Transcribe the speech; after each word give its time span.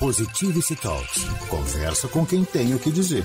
Positivity 0.00 0.76
Talks. 0.76 1.24
Conversa 1.50 2.08
com 2.08 2.24
quem 2.24 2.42
tem 2.42 2.74
o 2.74 2.78
que 2.78 2.90
dizer. 2.90 3.22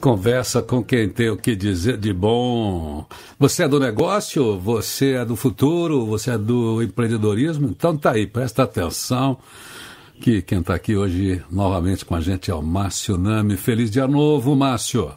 Conversa 0.00 0.62
com 0.62 0.82
quem 0.82 1.06
tem 1.06 1.28
o 1.28 1.36
que 1.36 1.54
dizer 1.54 1.98
de 1.98 2.14
bom. 2.14 3.06
Você 3.38 3.64
é 3.64 3.68
do 3.68 3.78
negócio? 3.78 4.58
Você 4.58 5.16
é 5.16 5.24
do 5.26 5.36
futuro? 5.36 6.06
Você 6.06 6.30
é 6.30 6.38
do 6.38 6.82
empreendedorismo? 6.82 7.68
Então 7.68 7.94
tá 7.94 8.12
aí, 8.12 8.26
presta 8.26 8.62
atenção. 8.62 9.38
Que 10.18 10.40
quem 10.40 10.60
está 10.60 10.74
aqui 10.74 10.96
hoje 10.96 11.42
novamente 11.50 12.02
com 12.02 12.14
a 12.14 12.20
gente 12.22 12.50
é 12.50 12.54
o 12.54 12.62
Márcio 12.62 13.18
Nami. 13.18 13.58
Feliz 13.58 13.90
dia 13.90 14.08
novo, 14.08 14.56
Márcio. 14.56 15.12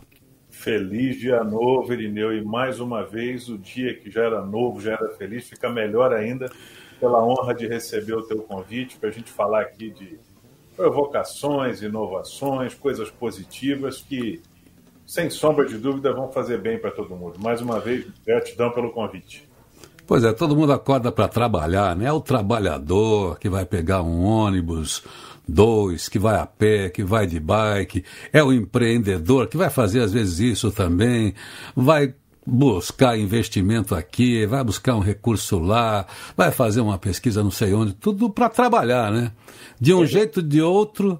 Feliz 0.50 1.18
dia 1.21 1.41
novo, 1.45 1.93
Irineu. 1.93 2.38
E 2.38 2.43
mais 2.43 2.82
uma 2.82 3.05
vez, 3.05 3.48
o 3.48 3.57
dia 3.57 3.93
que 3.93 4.11
já 4.11 4.25
era 4.25 4.45
novo, 4.45 4.82
já 4.82 4.91
era 4.91 5.07
feliz, 5.16 5.48
fica 5.48 5.70
melhor 5.70 6.11
ainda 6.11 6.52
pela 7.00 7.23
honra 7.23 7.54
de 7.54 7.68
receber 7.68 8.14
o 8.14 8.23
teu 8.23 8.39
convite 8.39 8.97
para 8.97 9.09
a 9.09 9.11
gente 9.11 9.32
falar 9.32 9.61
aqui 9.61 9.89
de 9.89 10.20
provocações, 10.75 11.82
inovações, 11.82 12.74
coisas 12.75 13.10
positivas 13.10 14.01
que, 14.01 14.42
sem 15.05 15.29
sombra 15.29 15.65
de 15.65 15.78
dúvida, 15.78 16.14
vão 16.14 16.32
fazer 16.32 16.60
bem 16.60 16.78
para 16.78 16.91
todo 16.91 17.15
mundo. 17.15 17.39
Mais 17.39 17.61
uma 17.61 17.79
vez, 17.79 18.05
gratidão 18.25 18.71
pelo 18.71 18.91
convite. 18.91 19.47
Pois 20.05 20.24
é, 20.24 20.32
todo 20.32 20.55
mundo 20.55 20.71
acorda 20.71 21.11
para 21.11 21.28
trabalhar, 21.28 21.96
né? 21.96 22.05
É 22.05 22.11
o 22.14 22.21
trabalhador 22.21 23.38
que 23.39 23.50
vai 23.50 23.66
pegar 23.66 24.02
um 24.04 24.24
ônibus, 24.24 25.04
dois, 25.47 26.07
que 26.07 26.19
vai 26.19 26.38
a 26.39 26.46
pé, 26.46 26.89
que 26.89 27.04
vai 27.04 27.25
de 27.25 27.39
bike, 27.39 28.05
é 28.32 28.43
o 28.43 28.54
empreendedor 28.54 29.47
que 29.47 29.57
vai 29.57 29.69
fazer 29.69 30.02
às 30.02 30.14
vezes 30.14 30.39
isso 30.39 30.71
também, 30.71 31.33
vai 31.75 32.14
buscar 32.50 33.19
investimento 33.19 33.94
aqui, 33.94 34.45
vai 34.45 34.64
buscar 34.64 34.95
um 34.95 35.02
recurso 35.02 35.59
lá, 35.59 36.05
vai 36.36 36.50
fazer 36.50 36.80
uma 36.80 36.97
pesquisa 36.97 37.44
não 37.44 37.52
sei 37.52 37.73
onde, 37.73 37.92
tudo 37.92 38.30
para 38.30 38.47
trabalhar, 38.47 39.11
né? 39.11 39.33
De 39.81 39.94
um 39.94 40.03
é. 40.03 40.05
jeito 40.05 40.38
ou 40.38 40.44
de 40.45 40.61
outro, 40.61 41.19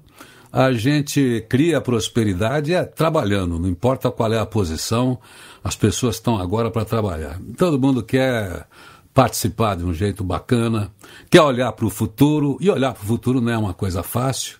a 0.50 0.72
gente 0.72 1.44
cria 1.46 1.82
prosperidade 1.82 2.72
é 2.72 2.82
trabalhando, 2.82 3.58
não 3.58 3.68
importa 3.68 4.10
qual 4.10 4.32
é 4.32 4.38
a 4.38 4.46
posição, 4.46 5.18
as 5.62 5.76
pessoas 5.76 6.14
estão 6.14 6.38
agora 6.38 6.70
para 6.70 6.86
trabalhar. 6.86 7.38
Todo 7.58 7.78
mundo 7.78 8.02
quer 8.02 8.66
participar 9.12 9.76
de 9.76 9.84
um 9.84 9.92
jeito 9.92 10.24
bacana, 10.24 10.90
quer 11.28 11.42
olhar 11.42 11.70
para 11.72 11.84
o 11.84 11.90
futuro, 11.90 12.56
e 12.58 12.70
olhar 12.70 12.94
para 12.94 13.02
o 13.02 13.06
futuro 13.06 13.38
não 13.38 13.52
é 13.52 13.58
uma 13.58 13.74
coisa 13.74 14.02
fácil. 14.02 14.56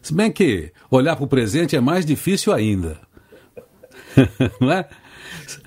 Se 0.00 0.14
bem 0.14 0.30
que 0.30 0.72
olhar 0.88 1.16
para 1.16 1.24
o 1.24 1.28
presente 1.28 1.74
é 1.74 1.80
mais 1.80 2.06
difícil 2.06 2.52
ainda. 2.52 3.00
não 4.60 4.70
é? 4.70 4.88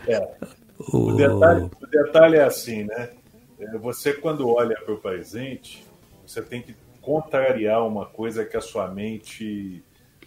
É. 0.08 0.36
O... 0.78 1.12
O, 1.12 1.16
detalhe, 1.16 1.70
o 1.82 1.88
detalhe 1.88 2.38
é 2.38 2.44
assim, 2.44 2.84
né? 2.84 3.10
É, 3.60 3.78
você, 3.78 4.14
quando 4.14 4.50
olha 4.50 4.76
para 4.84 4.94
o 4.94 4.98
presente, 4.98 5.86
você 6.26 6.42
tem 6.42 6.62
que 6.62 6.76
contrariar 7.02 7.86
uma 7.86 8.06
coisa 8.06 8.46
que 8.46 8.58
a 8.58 8.62
sua 8.62 8.88
mente 8.88 9.84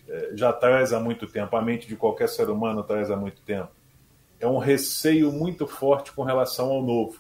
é, 0.09 0.31
já 0.35 0.53
traz 0.53 0.93
há 0.93 1.01
muito 1.01 1.27
tempo, 1.27 1.57
a 1.57 1.63
mente 1.63 1.89
de 1.89 1.97
qualquer 1.97 2.29
ser 2.29 2.49
humano 2.51 2.83
traz 2.83 3.11
há 3.11 3.17
muito 3.17 3.41
tempo. 3.43 3.71
É 4.39 4.47
um 4.47 4.59
receio 4.59 5.33
muito 5.33 5.67
forte 5.67 6.13
com 6.13 6.23
relação 6.23 6.71
ao 6.71 6.83
novo. 6.83 7.19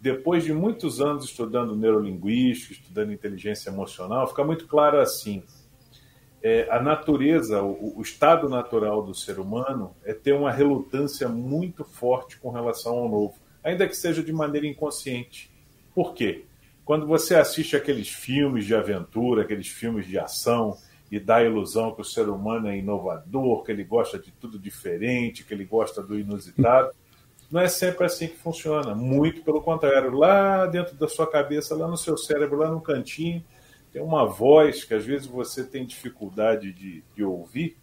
Depois 0.00 0.44
de 0.44 0.52
muitos 0.52 1.00
anos 1.00 1.24
estudando 1.24 1.76
neurolinguística, 1.76 2.74
estudando 2.74 3.12
inteligência 3.12 3.70
emocional, 3.70 4.26
fica 4.26 4.44
muito 4.44 4.66
claro 4.66 5.00
assim: 5.00 5.42
é, 6.42 6.66
a 6.70 6.82
natureza, 6.82 7.62
o, 7.62 7.98
o, 7.98 8.02
estado 8.02 8.48
natural 8.48 9.02
do 9.02 9.14
ser 9.14 9.38
humano 9.38 9.94
é 10.04 10.12
ter 10.12 10.32
uma 10.32 10.50
relutância 10.50 11.28
muito 11.28 11.84
forte 11.84 12.38
com 12.38 12.50
relação 12.50 12.98
ao 12.98 13.08
novo, 13.08 13.34
ainda 13.62 13.86
que 13.86 13.96
seja 13.96 14.22
de 14.22 14.32
maneira 14.32 14.66
inconsciente. 14.66 15.50
Por 15.94 16.14
quê? 16.14 16.44
Quando 16.84 17.06
você 17.06 17.36
assiste 17.36 17.76
aqueles 17.76 18.08
filmes 18.08 18.64
de 18.66 18.74
aventura, 18.74 19.42
aqueles 19.42 19.68
filmes 19.68 20.06
de 20.06 20.18
ação, 20.18 20.76
e 21.12 21.20
dá 21.20 21.36
a 21.36 21.44
ilusão 21.44 21.94
que 21.94 22.00
o 22.00 22.04
ser 22.04 22.28
humano 22.28 22.68
é 22.68 22.76
inovador, 22.78 23.62
que 23.62 23.70
ele 23.70 23.84
gosta 23.84 24.18
de 24.18 24.32
tudo 24.32 24.58
diferente, 24.58 25.44
que 25.44 25.52
ele 25.52 25.64
gosta 25.64 26.02
do 26.02 26.18
inusitado. 26.18 26.90
Não 27.52 27.60
é 27.60 27.68
sempre 27.68 28.06
assim 28.06 28.28
que 28.28 28.36
funciona. 28.36 28.94
Muito 28.94 29.42
pelo 29.42 29.60
contrário. 29.60 30.16
Lá 30.16 30.64
dentro 30.64 30.96
da 30.96 31.06
sua 31.06 31.30
cabeça, 31.30 31.76
lá 31.76 31.86
no 31.86 31.98
seu 31.98 32.16
cérebro, 32.16 32.56
lá 32.56 32.70
no 32.70 32.80
cantinho, 32.80 33.44
tem 33.92 34.02
uma 34.02 34.24
voz 34.24 34.84
que 34.84 34.94
às 34.94 35.04
vezes 35.04 35.26
você 35.26 35.64
tem 35.64 35.84
dificuldade 35.84 36.72
de, 36.72 37.04
de 37.14 37.22
ouvir, 37.22 37.76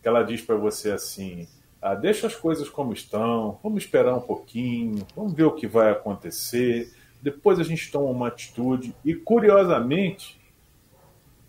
que 0.00 0.06
ela 0.06 0.22
diz 0.22 0.40
para 0.40 0.56
você 0.56 0.92
assim: 0.92 1.48
ah, 1.82 1.94
deixa 1.94 2.26
as 2.26 2.36
coisas 2.36 2.68
como 2.68 2.92
estão, 2.92 3.58
vamos 3.62 3.82
esperar 3.82 4.14
um 4.14 4.20
pouquinho, 4.20 5.04
vamos 5.16 5.32
ver 5.32 5.44
o 5.44 5.54
que 5.54 5.66
vai 5.66 5.90
acontecer, 5.90 6.92
depois 7.20 7.58
a 7.58 7.64
gente 7.64 7.90
toma 7.90 8.10
uma 8.10 8.28
atitude. 8.28 8.94
E 9.04 9.14
curiosamente, 9.14 10.40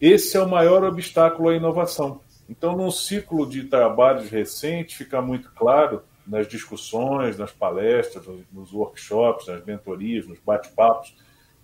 esse 0.01 0.35
é 0.35 0.41
o 0.41 0.49
maior 0.49 0.83
obstáculo 0.83 1.49
à 1.49 1.55
inovação. 1.55 2.21
Então, 2.49 2.75
num 2.75 2.89
ciclo 2.89 3.47
de 3.47 3.65
trabalhos 3.65 4.29
recentes, 4.29 4.95
fica 4.95 5.21
muito 5.21 5.51
claro 5.51 6.01
nas 6.25 6.47
discussões, 6.47 7.37
nas 7.37 7.51
palestras, 7.51 8.25
nos 8.51 8.73
workshops, 8.73 9.47
nas 9.47 9.63
mentorias, 9.63 10.27
nos 10.27 10.39
bate-papos, 10.39 11.15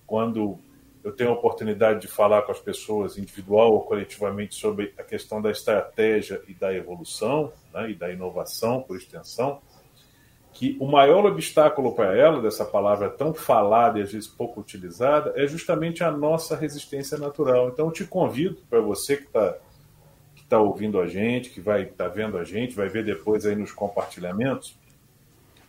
quando 0.05 0.59
eu 1.05 1.11
tenho 1.11 1.29
a 1.29 1.33
oportunidade 1.33 2.01
de 2.01 2.07
falar 2.07 2.41
com 2.41 2.51
as 2.51 2.59
pessoas 2.59 3.15
individual 3.15 3.73
ou 3.73 3.81
coletivamente 3.81 4.55
sobre 4.55 4.91
a 4.97 5.03
questão 5.03 5.39
da 5.39 5.51
estratégia 5.51 6.41
e 6.47 6.53
da 6.55 6.73
evolução, 6.73 7.53
né, 7.71 7.91
e 7.91 7.93
da 7.93 8.11
inovação, 8.11 8.81
por 8.81 8.97
extensão, 8.97 9.61
que 10.51 10.75
o 10.79 10.87
maior 10.87 11.23
obstáculo 11.23 11.93
para 11.93 12.17
ela, 12.17 12.41
dessa 12.41 12.65
palavra 12.65 13.07
tão 13.07 13.35
falada 13.35 13.99
e 13.99 14.01
às 14.01 14.13
vezes 14.13 14.27
pouco 14.27 14.59
utilizada, 14.59 15.31
é 15.35 15.45
justamente 15.45 16.03
a 16.03 16.09
nossa 16.09 16.55
resistência 16.55 17.19
natural. 17.19 17.69
Então, 17.69 17.85
eu 17.85 17.91
te 17.91 18.03
convido, 18.03 18.57
para 18.67 18.79
você 18.81 19.17
que 19.17 19.27
está 19.27 19.57
que 20.33 20.43
tá 20.45 20.59
ouvindo 20.59 20.99
a 20.99 21.07
gente, 21.07 21.51
que 21.51 21.61
vai 21.61 21.83
estar 21.83 22.05
tá 22.05 22.09
vendo 22.09 22.35
a 22.35 22.43
gente, 22.43 22.75
vai 22.75 22.89
ver 22.89 23.05
depois 23.05 23.45
aí 23.45 23.55
nos 23.55 23.71
compartilhamentos, 23.71 24.75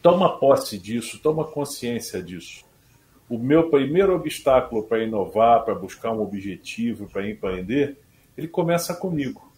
toma 0.01 0.39
posse 0.39 0.79
disso, 0.79 1.21
toma 1.23 1.45
consciência 1.45 2.23
disso 2.23 2.66
o 3.29 3.39
meu 3.39 3.69
primeiro 3.71 4.15
obstáculo 4.15 4.85
para 4.85 5.03
inovar, 5.03 5.65
para 5.65 5.75
buscar 5.75 6.13
um 6.13 6.21
objetivo, 6.21 7.09
para 7.09 7.29
empreender, 7.29 7.99
ele 8.37 8.49
começa 8.49 8.95
comigo. 8.95 9.53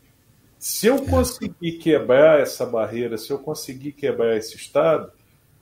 Se 0.58 0.86
eu 0.86 1.04
conseguir 1.04 1.78
quebrar 1.78 2.40
essa 2.40 2.66
barreira, 2.66 3.16
se 3.16 3.30
eu 3.30 3.38
conseguir 3.38 3.92
quebrar 3.92 4.36
esse 4.36 4.56
estado, 4.56 5.12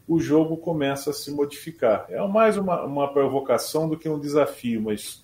o 0.08 0.20
jogo 0.20 0.56
começa 0.56 1.10
a 1.10 1.12
se 1.12 1.30
modificar. 1.30 2.06
É 2.08 2.24
mais 2.26 2.56
uma, 2.56 2.82
uma 2.84 3.12
provocação 3.12 3.88
do 3.88 3.98
que 3.98 4.08
um 4.08 4.18
desafio, 4.18 4.80
mas 4.80 5.22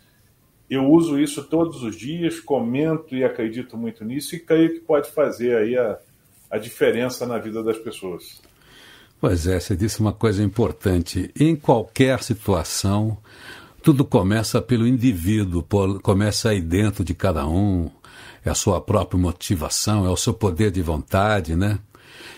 eu 0.68 0.90
uso 0.90 1.18
isso 1.18 1.44
todos 1.44 1.82
os 1.82 1.96
dias, 1.96 2.40
comento 2.40 3.14
e 3.14 3.24
acredito 3.24 3.76
muito 3.76 4.04
nisso 4.04 4.34
e 4.34 4.40
creio 4.40 4.74
que 4.74 4.80
pode 4.80 5.10
fazer 5.10 5.56
aí 5.56 5.76
a, 5.76 5.98
a 6.50 6.58
diferença 6.58 7.26
na 7.26 7.38
vida 7.38 7.62
das 7.62 7.78
pessoas. 7.78 8.42
Pois 9.22 9.46
é, 9.46 9.60
você 9.60 9.76
disse 9.76 10.00
uma 10.00 10.12
coisa 10.12 10.42
importante. 10.42 11.30
Em 11.38 11.54
qualquer 11.54 12.20
situação, 12.24 13.16
tudo 13.80 14.04
começa 14.04 14.60
pelo 14.60 14.84
indivíduo, 14.84 15.64
começa 16.02 16.48
aí 16.48 16.60
dentro 16.60 17.04
de 17.04 17.14
cada 17.14 17.46
um, 17.46 17.88
é 18.44 18.50
a 18.50 18.54
sua 18.56 18.80
própria 18.80 19.20
motivação, 19.20 20.04
é 20.04 20.10
o 20.10 20.16
seu 20.16 20.34
poder 20.34 20.72
de 20.72 20.82
vontade, 20.82 21.54
né? 21.54 21.78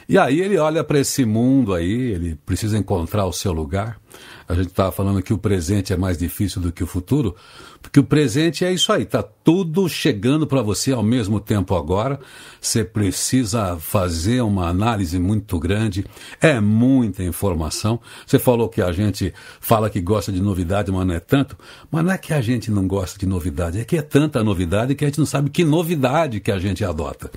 E 0.08 0.18
aí 0.18 0.40
ele 0.40 0.58
olha 0.58 0.84
para 0.84 0.98
esse 0.98 1.24
mundo 1.24 1.72
aí, 1.72 1.90
ele 1.90 2.38
precisa 2.44 2.76
encontrar 2.76 3.26
o 3.26 3.32
seu 3.32 3.52
lugar. 3.52 3.98
A 4.46 4.54
gente 4.54 4.68
estava 4.68 4.92
falando 4.92 5.22
que 5.22 5.32
o 5.32 5.38
presente 5.38 5.92
é 5.92 5.96
mais 5.96 6.18
difícil 6.18 6.60
do 6.60 6.70
que 6.70 6.84
o 6.84 6.86
futuro, 6.86 7.34
porque 7.80 7.98
o 7.98 8.04
presente 8.04 8.64
é 8.64 8.72
isso 8.72 8.92
aí, 8.92 9.02
está 9.02 9.22
tudo 9.22 9.88
chegando 9.88 10.46
para 10.46 10.60
você 10.60 10.92
ao 10.92 11.02
mesmo 11.02 11.40
tempo 11.40 11.74
agora. 11.74 12.20
Você 12.60 12.84
precisa 12.84 13.78
fazer 13.78 14.42
uma 14.42 14.68
análise 14.68 15.18
muito 15.18 15.58
grande, 15.58 16.04
é 16.40 16.60
muita 16.60 17.22
informação. 17.22 17.98
Você 18.26 18.38
falou 18.38 18.68
que 18.68 18.82
a 18.82 18.92
gente 18.92 19.32
fala 19.60 19.88
que 19.88 20.00
gosta 20.00 20.30
de 20.30 20.42
novidade, 20.42 20.92
mas 20.92 21.06
não 21.06 21.14
é 21.14 21.20
tanto. 21.20 21.56
Mas 21.90 22.04
não 22.04 22.12
é 22.12 22.18
que 22.18 22.34
a 22.34 22.42
gente 22.42 22.70
não 22.70 22.86
gosta 22.86 23.18
de 23.18 23.26
novidade, 23.26 23.80
é 23.80 23.84
que 23.84 23.96
é 23.96 24.02
tanta 24.02 24.44
novidade 24.44 24.94
que 24.94 25.04
a 25.04 25.08
gente 25.08 25.18
não 25.18 25.26
sabe 25.26 25.48
que 25.48 25.64
novidade 25.64 26.40
que 26.40 26.52
a 26.52 26.58
gente 26.58 26.84
adota. 26.84 27.30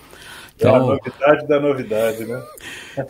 Então, 0.57 0.75
é 0.75 0.75
a 0.75 0.79
novidade 0.79 1.47
da 1.47 1.59
novidade, 1.59 2.25
né? 2.25 2.43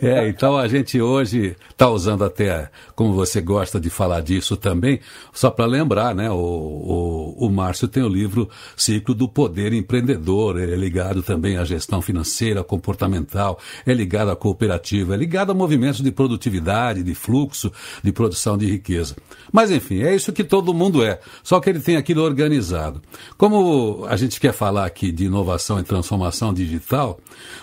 É, 0.02 0.28
então 0.28 0.58
a 0.58 0.68
gente 0.68 1.00
hoje 1.00 1.56
está 1.70 1.88
usando 1.88 2.22
até, 2.22 2.70
como 2.94 3.14
você 3.14 3.40
gosta 3.40 3.80
de 3.80 3.88
falar 3.88 4.20
disso 4.20 4.54
também, 4.54 5.00
só 5.32 5.50
para 5.50 5.64
lembrar, 5.64 6.14
né? 6.14 6.30
O, 6.30 6.36
o, 6.36 7.46
o 7.46 7.50
Márcio 7.50 7.88
tem 7.88 8.02
o 8.02 8.08
livro 8.08 8.50
Ciclo 8.76 9.14
do 9.14 9.26
Poder 9.26 9.72
Empreendedor, 9.72 10.60
ele 10.60 10.74
é 10.74 10.76
ligado 10.76 11.22
também 11.22 11.56
à 11.56 11.64
gestão 11.64 12.02
financeira, 12.02 12.62
comportamental, 12.62 13.58
é 13.86 13.94
ligado 13.94 14.30
à 14.30 14.36
cooperativa, 14.36 15.14
é 15.14 15.16
ligado 15.16 15.50
a 15.50 15.54
movimentos 15.54 16.02
de 16.02 16.12
produtividade, 16.12 17.02
de 17.02 17.14
fluxo, 17.14 17.72
de 18.02 18.12
produção 18.12 18.58
de 18.58 18.66
riqueza. 18.66 19.16
Mas 19.50 19.70
enfim, 19.70 20.02
é 20.02 20.14
isso 20.14 20.34
que 20.34 20.44
todo 20.44 20.74
mundo 20.74 21.02
é, 21.02 21.18
só 21.42 21.60
que 21.60 21.70
ele 21.70 21.80
tem 21.80 21.96
aquilo 21.96 22.22
organizado. 22.22 23.00
Como 23.38 24.04
a 24.06 24.16
gente 24.16 24.38
quer 24.38 24.52
falar 24.52 24.84
aqui 24.84 25.10
de 25.10 25.24
inovação 25.24 25.80
e 25.80 25.82
transformação 25.82 26.52
digital, 26.52 27.18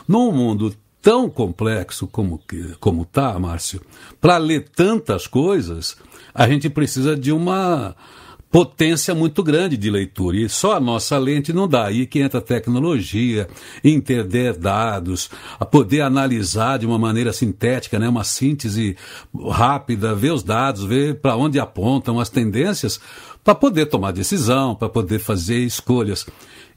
num 0.08 0.32
mundo 0.32 0.76
tão 1.02 1.30
complexo 1.30 2.08
como 2.08 2.42
como 2.80 3.06
tá, 3.06 3.38
Márcio, 3.38 3.82
para 4.20 4.38
ler 4.38 4.70
tantas 4.70 5.28
coisas, 5.28 5.96
a 6.34 6.48
gente 6.48 6.70
precisa 6.70 7.16
de 7.16 7.32
uma 7.32 7.96
potência 8.56 9.14
muito 9.14 9.44
grande 9.44 9.76
de 9.76 9.92
leitura. 9.92 10.38
E 10.38 10.48
só 10.48 10.78
a 10.78 10.80
nossa 10.80 11.18
lente 11.18 11.52
não 11.52 11.68
dá. 11.68 11.88
Aí 11.88 12.06
que 12.06 12.20
entra 12.20 12.40
a 12.40 12.42
tecnologia, 12.42 13.50
entender 13.84 14.54
dados, 14.54 15.30
a 15.60 15.66
poder 15.66 16.00
analisar 16.00 16.80
de 16.80 16.86
uma 16.86 16.98
maneira 16.98 17.34
sintética, 17.34 18.00
né? 18.00 18.08
uma 18.08 18.24
síntese 18.24 18.96
rápida, 19.52 20.16
ver 20.16 20.32
os 20.32 20.42
dados, 20.42 20.86
ver 20.86 21.20
para 21.20 21.36
onde 21.36 21.60
apontam 21.60 22.18
as 22.18 22.30
tendências, 22.30 22.98
para 23.44 23.54
poder 23.54 23.88
tomar 23.88 24.12
decisão, 24.12 24.74
para 24.74 24.88
poder 24.88 25.20
fazer 25.20 25.60
escolhas. 25.60 26.26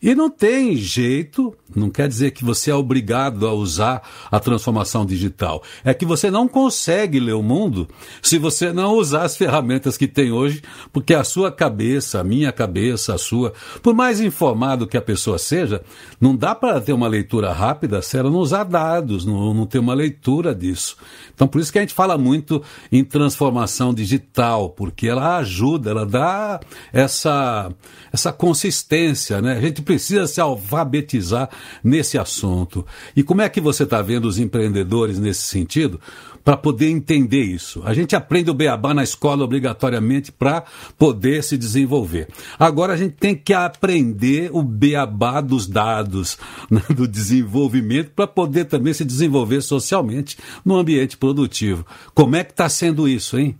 E 0.00 0.15
não 0.15 0.31
tem 0.31 0.77
jeito, 0.77 1.53
não 1.75 1.91
quer 1.91 2.09
dizer 2.09 2.31
que 2.31 2.45
você 2.45 2.71
é 2.71 2.75
obrigado 2.75 3.47
a 3.47 3.53
usar 3.53 4.03
a 4.31 4.39
transformação 4.39 5.05
digital. 5.05 5.62
É 5.85 5.93
que 5.93 6.06
você 6.06 6.31
não 6.31 6.47
consegue 6.47 7.19
ler 7.19 7.33
o 7.33 7.43
mundo 7.43 7.89
se 8.23 8.39
você 8.39 8.73
não 8.73 8.95
usar 8.95 9.23
as 9.23 9.37
ferramentas 9.37 9.97
que 9.97 10.06
tem 10.06 10.31
hoje, 10.31 10.62
porque 10.93 11.15
a 11.15 11.25
sua 11.25 11.50
cabeça, 11.50 12.21
a 12.21 12.25
minha 12.25 12.53
cabeça, 12.53 13.15
a 13.15 13.19
sua, 13.19 13.53
por 13.83 13.93
mais 13.93 14.21
informado 14.21 14.87
que 14.87 14.97
a 14.97 15.03
pessoa 15.03 15.37
seja, 15.37 15.83
não 16.21 16.37
dá 16.37 16.55
para 16.55 16.81
ter 16.81 16.93
uma 16.93 17.09
leitura 17.09 17.53
rápida 17.53 18.01
se 18.01 18.17
ela 18.17 18.31
não 18.31 18.39
usar 18.39 18.65
dados, 18.65 19.25
não, 19.25 19.53
não 19.53 19.67
ter 19.67 19.81
uma 19.81 19.94
leitura 19.94 20.55
disso. 20.55 20.97
Então, 21.35 21.49
por 21.49 21.61
isso 21.61 21.73
que 21.73 21.79
a 21.79 21.83
gente 21.83 21.94
fala 21.94 22.17
muito 22.17 22.62
em 22.91 23.03
transformação 23.03 23.93
digital, 23.93 24.71
porque 24.71 25.09
ela 25.09 25.39
ajuda, 25.39 25.91
ela 25.91 26.06
dá 26.06 26.61
essa, 26.93 27.73
essa 28.12 28.32
consistência, 28.32 29.40
né? 29.40 29.56
A 29.56 29.60
gente 29.60 29.82
precisa 29.82 30.26
se 30.26 30.40
alfabetizar 30.40 31.49
nesse 31.82 32.19
assunto. 32.19 32.87
E 33.14 33.22
como 33.22 33.43
é 33.43 33.49
que 33.49 33.60
você 33.60 33.84
está 33.84 34.02
vendo 34.02 34.26
os 34.26 34.38
empreendedores 34.38 35.19
nesse 35.19 35.43
sentido? 35.43 36.00
Para 36.44 36.56
poder 36.56 36.88
entender 36.88 37.43
isso. 37.43 37.82
A 37.84 37.93
gente 37.93 38.16
aprende 38.16 38.50
o 38.50 38.55
beabá 38.55 38.94
na 38.94 39.02
escola 39.02 39.44
obrigatoriamente 39.44 40.32
para 40.32 40.64
poder 40.96 41.44
se 41.44 41.58
desenvolver. 41.58 42.28
Agora 42.58 42.94
a 42.94 42.96
gente 42.96 43.16
tem 43.16 43.34
que 43.34 43.52
aprender 43.52 44.49
o 44.52 44.62
beabá 44.62 45.40
dos 45.40 45.66
dados, 45.66 46.38
né, 46.70 46.82
do 46.94 47.06
desenvolvimento, 47.06 48.12
para 48.12 48.26
poder 48.26 48.64
também 48.64 48.94
se 48.94 49.05
desenvolver 49.05 49.60
socialmente 49.60 50.38
no 50.64 50.76
ambiente 50.76 51.16
produtivo. 51.19 51.84
Como 52.14 52.37
é 52.37 52.43
que 52.43 52.52
está 52.52 52.69
sendo 52.69 53.06
isso, 53.06 53.38
hein? 53.38 53.58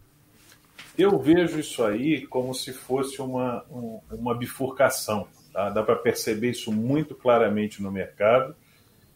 Eu 0.99 1.17
vejo 1.17 1.61
isso 1.61 1.85
aí 1.85 2.27
como 2.27 2.53
se 2.53 2.73
fosse 2.73 3.23
uma, 3.23 3.65
um, 3.71 4.01
uma 4.11 4.35
bifurcação. 4.35 5.29
Tá? 5.53 5.71
Dá 5.71 5.83
para 5.83 5.95
perceber 5.95 6.51
isso 6.51 6.73
muito 6.73 7.15
claramente 7.15 7.81
no 7.81 7.91
mercado. 7.93 8.57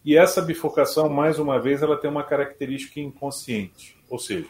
E 0.04 0.16
essa 0.16 0.40
bifurcação, 0.40 1.08
mais 1.08 1.40
uma 1.40 1.60
vez, 1.60 1.82
ela 1.82 1.96
tem 1.96 2.08
uma 2.08 2.22
característica 2.22 3.00
inconsciente. 3.00 3.96
Ou 4.08 4.18
seja, 4.18 4.46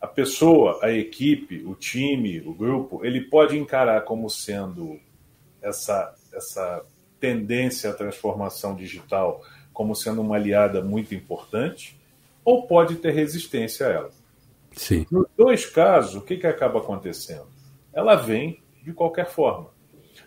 a 0.00 0.06
pessoa, 0.06 0.80
a 0.82 0.90
equipe, 0.90 1.64
o 1.64 1.74
time, 1.74 2.40
o 2.40 2.52
grupo, 2.52 3.04
ele 3.04 3.22
pode 3.22 3.56
encarar 3.56 4.02
como 4.02 4.28
sendo 4.28 4.98
essa, 5.62 6.12
essa 6.32 6.84
tendência 7.20 7.90
à 7.90 7.94
transformação 7.94 8.74
digital 8.74 9.42
como 9.72 9.94
sendo 9.94 10.22
uma 10.22 10.36
aliada 10.36 10.80
muito 10.80 11.14
importante, 11.14 12.00
ou 12.42 12.66
pode 12.66 12.96
ter 12.96 13.10
resistência 13.10 13.86
a 13.86 13.90
ela. 13.90 14.10
Sim. 14.76 15.06
Nos 15.10 15.26
dois 15.36 15.66
casos, 15.66 16.14
o 16.14 16.20
que, 16.20 16.36
que 16.36 16.46
acaba 16.46 16.78
acontecendo? 16.78 17.48
Ela 17.92 18.14
vem 18.14 18.62
de 18.84 18.92
qualquer 18.92 19.26
forma. 19.26 19.70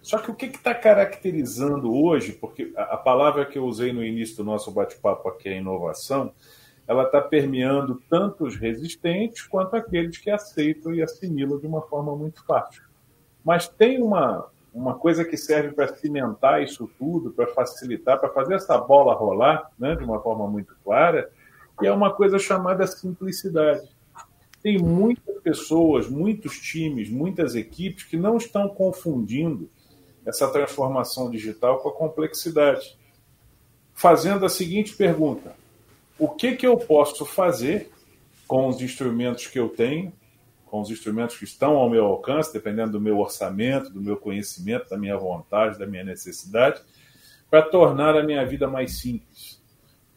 Só 0.02 0.18
que 0.18 0.32
o 0.32 0.36
que 0.36 0.48
está 0.48 0.74
caracterizando 0.74 1.94
hoje, 1.94 2.34
porque 2.34 2.74
a, 2.76 2.96
a, 2.96 2.98
palavra 2.98 3.46
que 3.46 3.58
eu 3.58 3.66
usei 3.66 3.94
no 3.94 4.04
início 4.04 4.38
do 4.38 4.44
nosso 4.44 4.72
bate-papo 4.72 5.30
aqui, 5.30 5.50
a 5.50 5.56
inovação, 5.56 6.34
ela 6.88 7.04
está 7.04 7.22
permeando 7.22 8.02
tanto 8.10 8.46
os 8.46 8.56
resistentes 8.56 9.44
quanto 9.44 9.76
aqueles 9.76 10.18
que 10.18 10.32
aceitam 10.32 10.94
e 10.94 11.02
assimilam 11.02 11.60
de 11.60 11.68
uma 11.68 11.82
forma 11.84 12.16
muito 12.16 12.44
fácil. 12.46 12.84
Mas 13.44 13.68
tem 13.68 14.02
uma, 14.02 14.48
uma 14.74 14.96
coisa 14.96 15.24
que 15.24 15.38
serve 15.38 15.72
para 15.74 15.96
cimentar 15.96 16.64
isso 16.64 16.90
tudo, 16.98 17.32
para 17.32 17.48
facilitar, 17.48 18.20
para 18.20 18.30
fazer 18.30 18.56
essa 18.56 18.78
bola 18.78 19.14
rolar 19.14 19.70
né, 19.78 19.96
de 19.96 20.04
uma 20.04 20.20
forma 20.22 20.48
muito 20.48 20.76
clara, 20.84 21.30
e 21.82 21.88
é 21.88 21.92
uma 21.92 22.12
coisa 22.14 22.40
chamada 22.40 22.86
simplicidade. 22.88 23.88
Tem 24.62 24.78
muitas 24.78 25.42
pessoas, 25.42 26.10
muitos 26.10 26.60
times, 26.60 27.10
muitas 27.10 27.56
equipes 27.56 28.04
que 28.04 28.18
não 28.18 28.38
estão 28.38 28.68
confundindo 28.68 29.70
essa 30.26 30.48
transformação 30.50 31.30
digital 31.30 31.80
com 31.80 31.90
a 31.90 31.94
complexidade. 31.94 32.98
Fazendo 33.94 34.46
a 34.46 34.50
seguinte 34.50 34.96
pergunta: 34.96 35.56
o 36.18 36.28
que, 36.30 36.56
que 36.56 36.68
eu 36.68 36.78
posso 36.78 37.26
fazer 37.26 37.90
com 38.48 38.68
os 38.68 38.82
instrumentos 38.82 39.48
que 39.48 39.60
eu 39.60 39.70
tenho, 39.70 40.12
com 40.66 40.82
os 40.82 40.90
instrumentos 40.90 41.38
que 41.38 41.46
estão 41.46 41.78
ao 41.78 41.90
meu 41.90 42.06
alcance, 42.06 42.54
dependendo 42.54 42.94
do 42.94 43.02
meu 43.02 43.18
orçamento, 43.20 43.90
do 43.90 44.02
meu 44.02 44.18
conhecimento, 44.18 44.90
da 44.90 44.98
minha 44.98 45.18
vontade, 45.18 45.80
da 45.80 45.86
minha 45.86 46.04
necessidade, 46.04 46.82
para 47.50 47.62
tornar 47.62 48.16
a 48.16 48.24
minha 48.24 48.46
vida 48.46 48.68
mais 48.68 49.00
simples, 49.00 49.59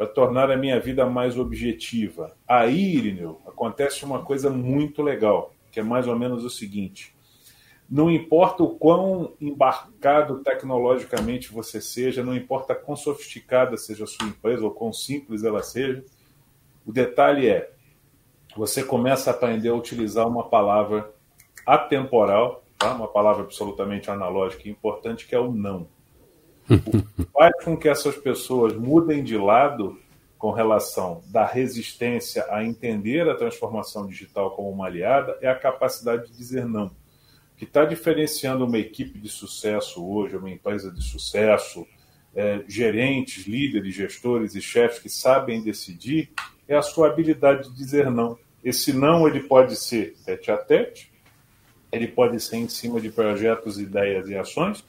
para 0.03 0.07
tornar 0.09 0.51
a 0.51 0.57
minha 0.57 0.81
vida 0.81 1.07
mais 1.07 1.39
objetiva. 1.39 2.37
Aí, 2.49 2.97
Irineu, 2.97 3.41
acontece 3.47 4.05
uma 4.05 4.25
coisa 4.25 4.51
muito 4.51 5.01
legal, 5.01 5.55
que 5.71 5.79
é 5.79 5.83
mais 5.83 6.09
ou 6.09 6.19
menos 6.19 6.45
o 6.45 6.51
seguinte: 6.51 7.15
não 7.89 8.11
importa 8.11 8.65
o 8.65 8.71
quão 8.71 9.35
embarcado 9.41 10.41
tecnologicamente 10.41 11.53
você 11.53 11.81
seja, 11.81 12.25
não 12.25 12.35
importa 12.35 12.75
quão 12.75 12.97
sofisticada 12.97 13.77
seja 13.77 14.03
a 14.03 14.07
sua 14.09 14.27
empresa 14.27 14.65
ou 14.65 14.73
quão 14.73 14.93
simples 14.93 15.45
ela 15.45 15.63
seja, 15.63 16.05
o 16.85 16.91
detalhe 16.91 17.49
é: 17.49 17.71
você 18.57 18.83
começa 18.83 19.31
a 19.31 19.35
aprender 19.35 19.69
a 19.69 19.75
utilizar 19.75 20.27
uma 20.27 20.49
palavra 20.49 21.15
atemporal, 21.65 22.65
tá? 22.77 22.93
uma 22.93 23.07
palavra 23.07 23.45
absolutamente 23.45 24.11
analógica 24.11 24.67
e 24.67 24.73
importante, 24.73 25.29
que 25.29 25.35
é 25.37 25.39
o 25.39 25.53
não. 25.53 25.87
O 26.71 27.25
faz 27.33 27.65
com 27.65 27.77
que 27.77 27.89
essas 27.89 28.17
pessoas 28.17 28.75
mudem 28.75 29.23
de 29.23 29.37
lado 29.37 29.99
com 30.39 30.51
relação 30.51 31.23
da 31.27 31.45
resistência 31.45 32.47
a 32.51 32.65
entender 32.65 33.29
a 33.29 33.35
transformação 33.35 34.07
digital 34.07 34.53
como 34.53 34.71
uma 34.71 34.87
aliada 34.87 35.37
é 35.41 35.49
a 35.49 35.55
capacidade 35.55 36.27
de 36.29 36.37
dizer 36.37 36.67
não 36.67 36.91
que 37.63 37.67
está 37.67 37.85
diferenciando 37.85 38.67
uma 38.67 38.77
equipe 38.77 39.21
de 39.21 39.29
sucesso 39.29 40.05
hoje, 40.05 40.37
uma 40.37 40.51
empresa 40.51 40.91
de 40.91 41.01
sucesso, 41.01 41.87
é, 42.35 42.65
gerentes, 42.67 43.47
líderes, 43.47 43.95
gestores 43.95 44.57
e 44.57 44.61
chefes 44.61 44.99
que 44.99 45.09
sabem 45.09 45.63
decidir, 45.63 46.33
é 46.67 46.75
a 46.75 46.83
sua 46.83 47.07
habilidade 47.07 47.69
de 47.69 47.77
dizer 47.77 48.11
não. 48.11 48.37
Esse 48.65 48.93
não 48.93 49.29
ele 49.29 49.45
pode 49.45 49.77
ser 49.77 50.17
tete 50.25 50.51
a 50.51 50.57
tete, 50.57 51.13
ele 51.93 52.09
pode 52.09 52.41
ser 52.41 52.57
em 52.57 52.69
cima 52.69 53.01
de 53.01 53.11
projetos, 53.11 53.79
ideias 53.79 54.29
e 54.29 54.35
ações, 54.35 54.85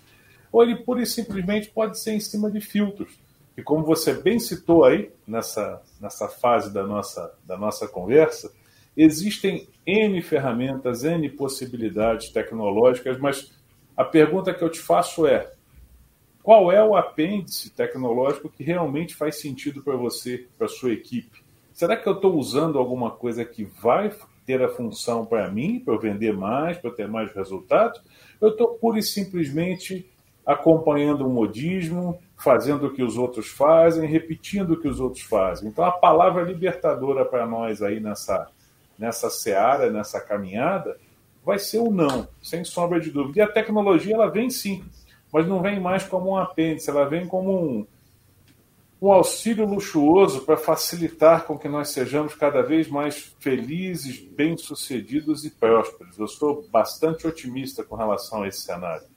ou 0.54 0.64
ele 0.64 0.78
pura 0.78 1.02
e 1.02 1.06
simplesmente 1.06 1.70
pode 1.70 2.00
ser 2.00 2.14
em 2.14 2.20
cima 2.22 2.50
de 2.50 2.62
filtros. 2.62 3.20
E 3.58 3.62
como 3.62 3.84
você 3.84 4.14
bem 4.14 4.40
citou 4.40 4.86
aí 4.86 5.12
nessa, 5.28 5.82
nessa 6.00 6.30
fase 6.30 6.74
da 6.74 6.88
nossa, 6.88 7.34
da 7.46 7.58
nossa 7.58 7.88
conversa, 7.88 8.50
Existem 8.96 9.68
N 9.86 10.22
ferramentas, 10.22 11.04
N 11.04 11.28
possibilidades 11.30 12.30
tecnológicas, 12.30 13.18
mas 13.18 13.52
a 13.98 14.04
pergunta 14.04 14.54
que 14.54 14.64
eu 14.64 14.70
te 14.70 14.80
faço 14.80 15.26
é: 15.26 15.52
qual 16.44 16.72
é 16.72 16.84
o 16.84 16.96
apêndice 16.96 17.72
tecnológico 17.72 18.50
que 18.50 18.64
realmente 18.64 19.16
faz 19.16 19.40
sentido 19.40 19.82
para 19.82 19.96
você, 19.96 20.48
para 20.58 20.68
sua 20.68 20.94
equipe? 20.94 21.44
Será 21.74 21.98
que 21.98 22.08
eu 22.08 22.14
estou 22.14 22.36
usando 22.36 22.78
alguma 22.78 23.10
coisa 23.10 23.44
que 23.44 23.64
vai 23.64 24.14
ter 24.46 24.62
a 24.62 24.70
função 24.70 25.26
para 25.26 25.50
mim, 25.50 25.80
para 25.80 25.96
eu 25.96 26.00
vender 26.00 26.34
mais, 26.34 26.78
para 26.78 26.92
ter 26.92 27.08
mais 27.08 27.34
resultados? 27.34 28.00
Eu 28.40 28.50
estou 28.50 28.76
pura 28.76 29.00
e 29.00 29.04
simplesmente 29.04 30.08
acompanhando 30.46 31.26
o 31.26 31.30
modismo, 31.30 32.20
fazendo 32.38 32.88
o 32.88 32.94
que 32.94 33.02
os 33.02 33.18
outros 33.18 33.48
fazem, 33.48 34.08
repetindo 34.08 34.72
o 34.72 34.80
que 34.80 34.88
os 34.88 35.00
outros 35.00 35.24
fazem. 35.24 35.70
Então, 35.70 35.86
a 35.86 35.92
palavra 35.92 36.44
libertadora 36.44 37.24
para 37.24 37.46
nós 37.46 37.82
aí 37.82 38.00
nessa 38.00 38.50
nessa 38.98 39.30
seara, 39.30 39.90
nessa 39.90 40.20
caminhada, 40.20 40.98
vai 41.44 41.60
ser 41.60 41.80
o 41.80 41.92
não, 41.92 42.28
sem 42.42 42.64
sombra 42.64 43.00
de 43.00 43.12
dúvida. 43.12 43.40
E 43.40 43.42
a 43.42 43.52
tecnologia 43.52 44.14
ela 44.14 44.30
vem 44.30 44.50
sim, 44.50 44.84
mas 45.32 45.48
não 45.48 45.62
vem 45.62 45.80
mais 45.80 46.04
como 46.04 46.32
um 46.32 46.38
apêndice, 46.38 46.90
ela 46.90 47.06
vem 47.06 47.28
como 47.28 47.52
um, 47.52 47.88
um 49.02 49.12
auxílio 49.12 49.66
luxuoso 49.66 50.42
para 50.42 50.56
facilitar 50.56 51.46
com 51.46 51.58
que 51.58 51.68
nós 51.68 51.90
sejamos 51.90 52.36
cada 52.36 52.62
vez 52.62 52.88
mais 52.88 53.36
felizes, 53.40 54.20
bem-sucedidos 54.20 55.44
e 55.44 55.50
prósperos. 55.50 56.18
Eu 56.18 56.28
sou 56.28 56.66
bastante 56.72 57.28
otimista 57.28 57.84
com 57.84 57.96
relação 57.96 58.44
a 58.44 58.48
esse 58.48 58.62
cenário. 58.62 59.13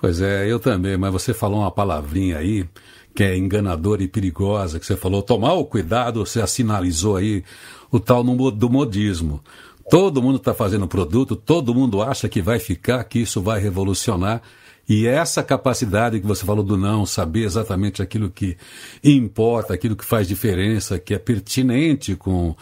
Pois 0.00 0.20
é, 0.20 0.50
eu 0.50 0.58
também, 0.58 0.96
mas 0.96 1.12
você 1.12 1.34
falou 1.34 1.60
uma 1.60 1.70
palavrinha 1.70 2.38
aí 2.38 2.66
que 3.14 3.22
é 3.22 3.36
enganadora 3.36 4.02
e 4.02 4.08
perigosa, 4.08 4.78
que 4.78 4.86
você 4.86 4.96
falou, 4.96 5.20
tomar 5.20 5.54
o 5.54 5.64
cuidado, 5.64 6.24
você 6.24 6.40
assinalizou 6.40 7.16
aí 7.16 7.44
o 7.90 7.98
tal 7.98 8.22
do 8.24 8.70
modismo. 8.70 9.42
Todo 9.90 10.22
mundo 10.22 10.36
está 10.36 10.54
fazendo 10.54 10.86
produto, 10.86 11.34
todo 11.34 11.74
mundo 11.74 12.00
acha 12.00 12.28
que 12.28 12.40
vai 12.40 12.58
ficar, 12.58 13.02
que 13.04 13.18
isso 13.18 13.42
vai 13.42 13.60
revolucionar. 13.60 14.40
E 14.88 15.06
essa 15.06 15.42
capacidade 15.42 16.20
que 16.20 16.26
você 16.26 16.46
falou 16.46 16.64
do 16.64 16.76
não, 16.76 17.04
saber 17.04 17.44
exatamente 17.44 18.00
aquilo 18.00 18.30
que 18.30 18.56
importa, 19.02 19.74
aquilo 19.74 19.96
que 19.96 20.04
faz 20.04 20.26
diferença, 20.26 20.98
que 20.98 21.12
é 21.12 21.18
pertinente 21.18 22.14
com 22.16 22.54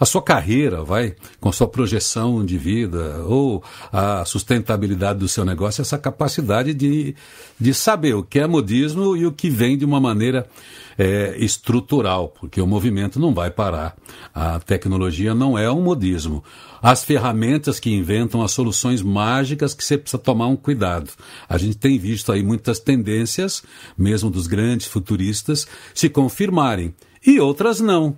a 0.00 0.06
sua 0.06 0.22
carreira, 0.22 0.82
vai, 0.82 1.14
com 1.38 1.52
sua 1.52 1.68
projeção 1.68 2.42
de 2.42 2.56
vida 2.56 3.22
ou 3.26 3.62
a 3.92 4.24
sustentabilidade 4.24 5.18
do 5.18 5.28
seu 5.28 5.44
negócio, 5.44 5.82
essa 5.82 5.98
capacidade 5.98 6.72
de, 6.72 7.14
de 7.60 7.74
saber 7.74 8.14
o 8.14 8.22
que 8.22 8.38
é 8.38 8.46
modismo 8.46 9.14
e 9.14 9.26
o 9.26 9.32
que 9.32 9.50
vem 9.50 9.76
de 9.76 9.84
uma 9.84 10.00
maneira 10.00 10.48
é, 10.96 11.36
estrutural, 11.38 12.28
porque 12.40 12.62
o 12.62 12.66
movimento 12.66 13.20
não 13.20 13.34
vai 13.34 13.50
parar. 13.50 13.94
A 14.34 14.58
tecnologia 14.60 15.34
não 15.34 15.58
é 15.58 15.70
um 15.70 15.82
modismo. 15.82 16.42
As 16.80 17.04
ferramentas 17.04 17.78
que 17.78 17.90
inventam 17.90 18.42
as 18.42 18.52
soluções 18.52 19.02
mágicas 19.02 19.74
que 19.74 19.84
você 19.84 19.98
precisa 19.98 20.22
tomar 20.22 20.46
um 20.46 20.56
cuidado. 20.56 21.10
A 21.46 21.58
gente 21.58 21.76
tem 21.76 21.98
visto 21.98 22.32
aí 22.32 22.42
muitas 22.42 22.78
tendências, 22.78 23.62
mesmo 23.98 24.30
dos 24.30 24.46
grandes 24.46 24.86
futuristas, 24.86 25.66
se 25.94 26.08
confirmarem 26.08 26.94
e 27.26 27.38
outras 27.38 27.80
não. 27.80 28.16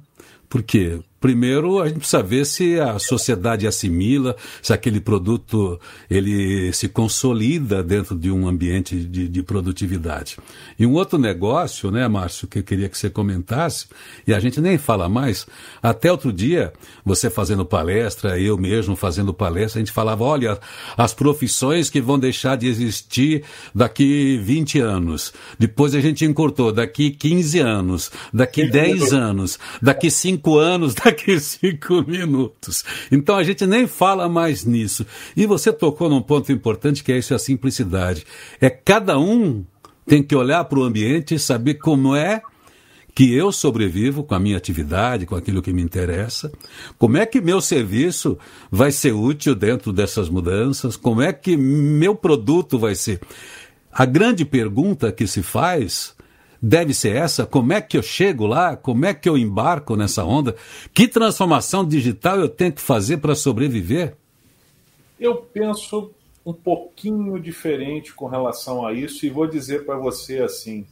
Por 0.49 0.63
quê? 0.63 1.01
Primeiro, 1.23 1.81
a 1.81 1.87
gente 1.87 1.99
precisa 1.99 2.21
ver 2.21 2.45
se 2.45 2.81
a 2.81 2.99
sociedade 2.99 3.65
assimila, 3.65 4.35
se 4.61 4.73
aquele 4.73 5.01
produto 5.01 5.79
ele 6.11 6.73
se 6.73 6.89
consolida 6.89 7.81
dentro 7.81 8.19
de 8.19 8.29
um 8.29 8.49
ambiente 8.49 8.97
de, 8.97 9.29
de, 9.29 9.43
produtividade. 9.45 10.37
E 10.77 10.85
um 10.85 10.95
outro 10.95 11.21
negócio, 11.21 11.93
né, 11.93 12.09
Márcio, 12.09 12.49
que 12.49 12.59
eu 12.59 12.65
queria 12.65 12.89
que 12.89 12.99
você 12.99 13.09
comentasse, 13.09 13.87
e 14.27 14.35
a 14.35 14.41
gente 14.41 14.61
nem 14.61 14.77
fala 14.77 15.09
mais, 15.09 15.47
até 15.81 16.11
outro 16.11 16.33
dia, 16.33 16.73
você 17.05 17.31
fazendo 17.31 17.65
palestra, 17.65 18.41
eu 18.41 18.59
mesmo 18.59 18.97
fazendo 18.97 19.33
palestra, 19.33 19.79
a 19.79 19.85
gente 19.85 19.93
falava, 19.93 20.25
olha, 20.25 20.59
as 20.97 21.15
profissões 21.15 21.89
que 21.89 22.01
vão 22.01 22.19
deixar 22.19 22.57
de 22.57 22.67
existir 22.67 23.45
daqui 23.73 24.39
20 24.39 24.81
anos. 24.81 25.33
Depois 25.57 25.95
a 25.95 26.01
gente 26.01 26.25
encurtou, 26.25 26.73
daqui 26.73 27.13
15 27.13 27.61
anos, 27.61 28.11
daqui 28.35 28.69
10 28.69 29.13
anos, 29.13 29.57
daqui 29.81 30.11
5 30.11 30.59
anos, 30.59 30.95
daqui 30.99 31.12
daqui 31.13 31.39
cinco 31.41 32.03
minutos. 32.03 32.85
Então 33.11 33.37
a 33.37 33.43
gente 33.43 33.67
nem 33.67 33.87
fala 33.87 34.29
mais 34.29 34.65
nisso. 34.65 35.07
E 35.37 35.47
você 35.47 35.73
tocou 35.73 36.09
num 36.09 36.23
ponto 36.23 36.51
importante 36.51 37.05
que 37.05 37.13
é 37.13 37.19
isso, 37.19 37.35
a 37.35 37.39
simplicidade. 37.39 38.25
É 38.61 38.71
cada 38.71 39.19
um 39.19 39.65
tem 40.07 40.23
que 40.23 40.35
olhar 40.35 40.65
para 40.65 40.79
o 40.79 40.83
ambiente 40.83 41.35
e 41.35 41.39
saber 41.39 41.75
como 41.75 42.17
é 42.17 42.43
que 43.15 43.33
eu 43.35 43.53
sobrevivo 43.53 44.25
com 44.25 44.35
a 44.35 44.41
minha 44.41 44.57
atividade, 44.57 45.27
com 45.27 45.37
aquilo 45.37 45.61
que 45.61 45.73
me 45.73 45.83
interessa, 45.83 46.51
como 46.99 47.19
é 47.19 47.27
que 47.27 47.43
meu 47.43 47.61
serviço 47.61 48.39
vai 48.71 48.91
ser 48.91 49.13
útil 49.13 49.55
dentro 49.55 49.93
dessas 49.93 50.31
mudanças, 50.31 50.97
como 50.97 51.21
é 51.21 51.31
que 51.31 51.55
meu 51.55 52.15
produto 52.15 52.79
vai 52.79 52.95
ser. 52.95 53.21
A 53.93 54.07
grande 54.07 54.47
pergunta 54.47 55.13
que 55.13 55.27
se 55.27 55.43
faz 55.43 56.15
deve 56.63 56.95
ser 56.95 57.17
essa? 57.17 57.45
Como 57.45 57.73
é 57.73 57.81
que 57.81 57.99
eu 57.99 58.03
chego 58.03 58.47
lá? 58.47 58.77
Como 58.77 59.05
é 59.05 59.13
que 59.13 59.29
eu 59.29 59.37
embarco 59.37 59.97
nessa 59.97 60.25
onda? 60.25 60.55
Que 60.95 61.09
transformação 61.09 61.85
digital 61.87 62.39
eu 62.39 62.49
tenho 62.49 62.73
que 62.73 62.81
fazer 62.81 63.17
para 63.17 63.35
sobreviver? 63.35 64.17
Eu 65.19 65.37
penso 65.37 66.13
um 66.47 66.53
pouquinho 66.53 67.39
diferente 67.41 68.13
com 68.15 68.27
relação 68.27 68.87
a 68.87 68.93
isso 68.93 69.27
e 69.27 69.31
vou 69.31 69.47
dizer 69.47 69.85
para 69.85 69.97
você 69.97 70.39
assim: 70.39 70.87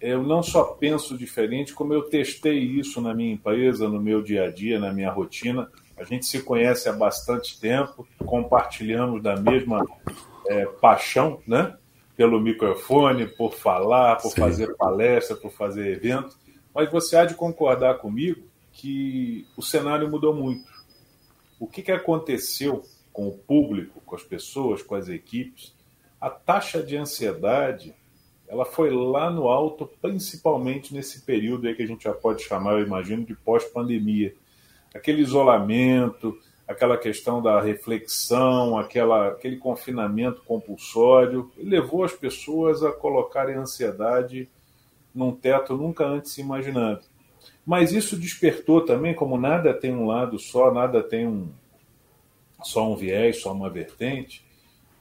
eu 0.00 0.22
não 0.22 0.42
só 0.42 0.64
penso 0.64 1.16
diferente, 1.16 1.72
como 1.72 1.92
eu 1.92 2.02
testei 2.02 2.58
isso 2.58 3.00
na 3.00 3.14
minha 3.14 3.34
empresa, 3.34 3.88
no 3.88 4.00
meu 4.00 4.22
dia 4.22 4.44
a 4.44 4.50
dia, 4.50 4.80
na 4.80 4.92
minha 4.92 5.10
rotina. 5.10 5.70
A 5.96 6.04
gente 6.04 6.24
se 6.24 6.42
conhece 6.42 6.88
há 6.88 6.92
bastante 6.92 7.60
tempo, 7.60 8.08
compartilhamos 8.24 9.22
da 9.22 9.36
mesma 9.36 9.86
é, 10.48 10.64
paixão, 10.64 11.40
né? 11.46 11.76
Pelo 12.20 12.38
microfone, 12.38 13.26
por 13.26 13.54
falar, 13.54 14.16
por 14.16 14.32
Sim. 14.32 14.42
fazer 14.42 14.76
palestra, 14.76 15.34
por 15.34 15.50
fazer 15.50 15.90
evento, 15.90 16.36
mas 16.74 16.92
você 16.92 17.16
há 17.16 17.24
de 17.24 17.34
concordar 17.34 17.94
comigo 17.94 18.42
que 18.74 19.46
o 19.56 19.62
cenário 19.62 20.06
mudou 20.10 20.34
muito. 20.34 20.70
O 21.58 21.66
que, 21.66 21.80
que 21.80 21.90
aconteceu 21.90 22.82
com 23.10 23.26
o 23.26 23.38
público, 23.38 24.02
com 24.04 24.14
as 24.14 24.22
pessoas, 24.22 24.82
com 24.82 24.94
as 24.94 25.08
equipes? 25.08 25.74
A 26.20 26.28
taxa 26.28 26.82
de 26.82 26.94
ansiedade 26.94 27.94
ela 28.46 28.66
foi 28.66 28.90
lá 28.90 29.30
no 29.30 29.48
alto, 29.48 29.88
principalmente 30.02 30.92
nesse 30.92 31.22
período 31.22 31.68
aí 31.68 31.74
que 31.74 31.84
a 31.84 31.86
gente 31.86 32.04
já 32.04 32.12
pode 32.12 32.42
chamar, 32.42 32.72
eu 32.72 32.84
imagino, 32.84 33.24
de 33.24 33.34
pós-pandemia. 33.34 34.34
Aquele 34.94 35.22
isolamento, 35.22 36.38
aquela 36.70 36.96
questão 36.96 37.42
da 37.42 37.60
reflexão, 37.60 38.78
aquela, 38.78 39.30
aquele 39.30 39.56
confinamento 39.56 40.40
compulsório, 40.42 41.50
levou 41.56 42.04
as 42.04 42.12
pessoas 42.12 42.84
a 42.84 42.92
colocarem 42.92 43.56
ansiedade 43.56 44.48
num 45.12 45.32
teto 45.32 45.76
nunca 45.76 46.04
antes 46.06 46.38
imaginado. 46.38 47.00
Mas 47.66 47.90
isso 47.90 48.16
despertou 48.16 48.82
também, 48.82 49.12
como 49.12 49.36
nada 49.36 49.74
tem 49.74 49.92
um 49.92 50.06
lado 50.06 50.38
só, 50.38 50.72
nada 50.72 51.02
tem 51.02 51.26
um, 51.26 51.48
só 52.62 52.88
um 52.88 52.94
viés, 52.94 53.40
só 53.40 53.52
uma 53.52 53.68
vertente, 53.68 54.44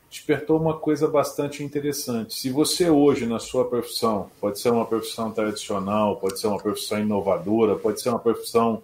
despertou 0.09 0.59
uma 0.59 0.75
coisa 0.75 1.07
bastante 1.07 1.63
interessante. 1.63 2.33
Se 2.33 2.49
você 2.49 2.89
hoje 2.89 3.27
na 3.27 3.37
sua 3.37 3.69
profissão, 3.69 4.31
pode 4.41 4.59
ser 4.59 4.71
uma 4.71 4.87
profissão 4.87 5.31
tradicional, 5.31 6.15
pode 6.15 6.39
ser 6.39 6.47
uma 6.47 6.57
profissão 6.57 6.99
inovadora, 6.99 7.75
pode 7.75 8.01
ser 8.01 8.09
uma 8.09 8.17
profissão 8.17 8.81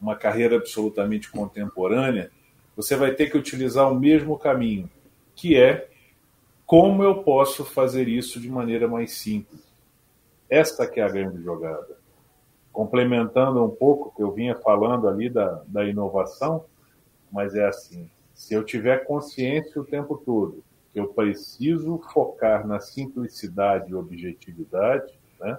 uma 0.00 0.16
carreira 0.16 0.56
absolutamente 0.56 1.30
contemporânea, 1.30 2.30
você 2.74 2.96
vai 2.96 3.12
ter 3.12 3.30
que 3.30 3.36
utilizar 3.36 3.90
o 3.90 3.98
mesmo 3.98 4.38
caminho, 4.38 4.88
que 5.34 5.56
é 5.56 5.88
como 6.64 7.02
eu 7.02 7.22
posso 7.22 7.64
fazer 7.64 8.08
isso 8.08 8.40
de 8.40 8.48
maneira 8.48 8.86
mais 8.86 9.12
simples. 9.12 9.60
Esta 10.48 10.86
que 10.86 11.00
é 11.00 11.02
a 11.02 11.08
grande 11.08 11.42
jogada. 11.42 11.98
Complementando 12.72 13.62
um 13.64 13.70
pouco 13.70 14.08
o 14.08 14.12
que 14.12 14.22
eu 14.22 14.32
vinha 14.32 14.54
falando 14.56 15.08
ali 15.08 15.28
da, 15.28 15.62
da 15.66 15.84
inovação, 15.84 16.64
mas 17.30 17.54
é 17.54 17.66
assim, 17.66 18.08
se 18.34 18.54
eu 18.54 18.64
tiver 18.64 19.04
consciência 19.04 19.80
o 19.80 19.84
tempo 19.84 20.16
todo 20.16 20.62
que 20.92 20.98
eu 20.98 21.08
preciso 21.08 21.98
focar 22.12 22.66
na 22.66 22.80
simplicidade 22.80 23.90
e 23.90 23.94
objetividade, 23.94 25.12
né? 25.38 25.58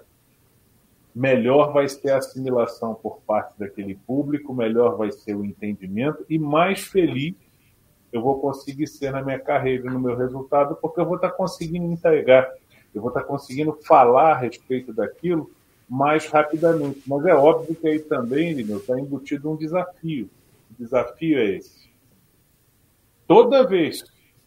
Melhor 1.13 1.73
vai 1.73 1.87
ser 1.87 2.11
a 2.11 2.17
assimilação 2.17 2.93
por 2.95 3.21
parte 3.21 3.57
daquele 3.59 3.95
público, 3.95 4.53
melhor 4.53 4.97
vai 4.97 5.11
ser 5.11 5.35
o 5.35 5.43
entendimento 5.43 6.25
e 6.29 6.39
mais 6.39 6.83
feliz 6.83 7.35
eu 8.11 8.21
vou 8.21 8.39
conseguir 8.39 8.87
ser 8.87 9.11
na 9.11 9.21
minha 9.21 9.39
carreira 9.39 9.89
no 9.89 9.99
meu 9.99 10.17
resultado, 10.17 10.75
porque 10.75 10.99
eu 10.99 11.05
vou 11.05 11.15
estar 11.15 11.31
conseguindo 11.31 11.85
entregar, 11.85 12.51
eu 12.93 13.01
vou 13.01 13.09
estar 13.09 13.23
conseguindo 13.23 13.77
falar 13.83 14.33
a 14.33 14.37
respeito 14.37 14.91
daquilo 14.91 15.49
mais 15.87 16.27
rapidamente. 16.27 17.01
Mas 17.07 17.25
é 17.25 17.33
óbvio 17.33 17.75
que 17.75 17.87
aí 17.87 17.99
também, 17.99 18.53
Lino, 18.53 18.77
está 18.77 18.99
embutido 18.99 19.51
um 19.51 19.55
desafio. 19.55 20.29
O 20.69 20.81
desafio 20.81 21.39
é 21.39 21.45
esse. 21.55 21.89
Toda 23.27 23.65
vez 23.65 24.03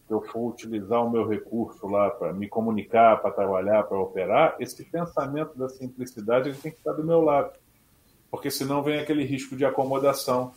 eu 0.09 0.21
for 0.21 0.49
utilizar 0.49 1.03
o 1.03 1.09
meu 1.09 1.27
recurso 1.27 1.87
lá 1.87 2.09
para 2.09 2.31
me 2.31 2.47
comunicar, 2.47 3.21
para 3.21 3.31
trabalhar, 3.31 3.83
para 3.83 3.99
operar, 3.99 4.55
esse 4.59 4.83
pensamento 4.83 5.57
da 5.57 5.67
simplicidade 5.67 6.49
ele 6.49 6.57
tem 6.57 6.71
que 6.71 6.77
estar 6.77 6.93
do 6.93 7.03
meu 7.03 7.21
lado. 7.21 7.53
Porque 8.29 8.51
senão 8.51 8.83
vem 8.83 8.99
aquele 8.99 9.23
risco 9.23 9.55
de 9.55 9.65
acomodação. 9.65 10.51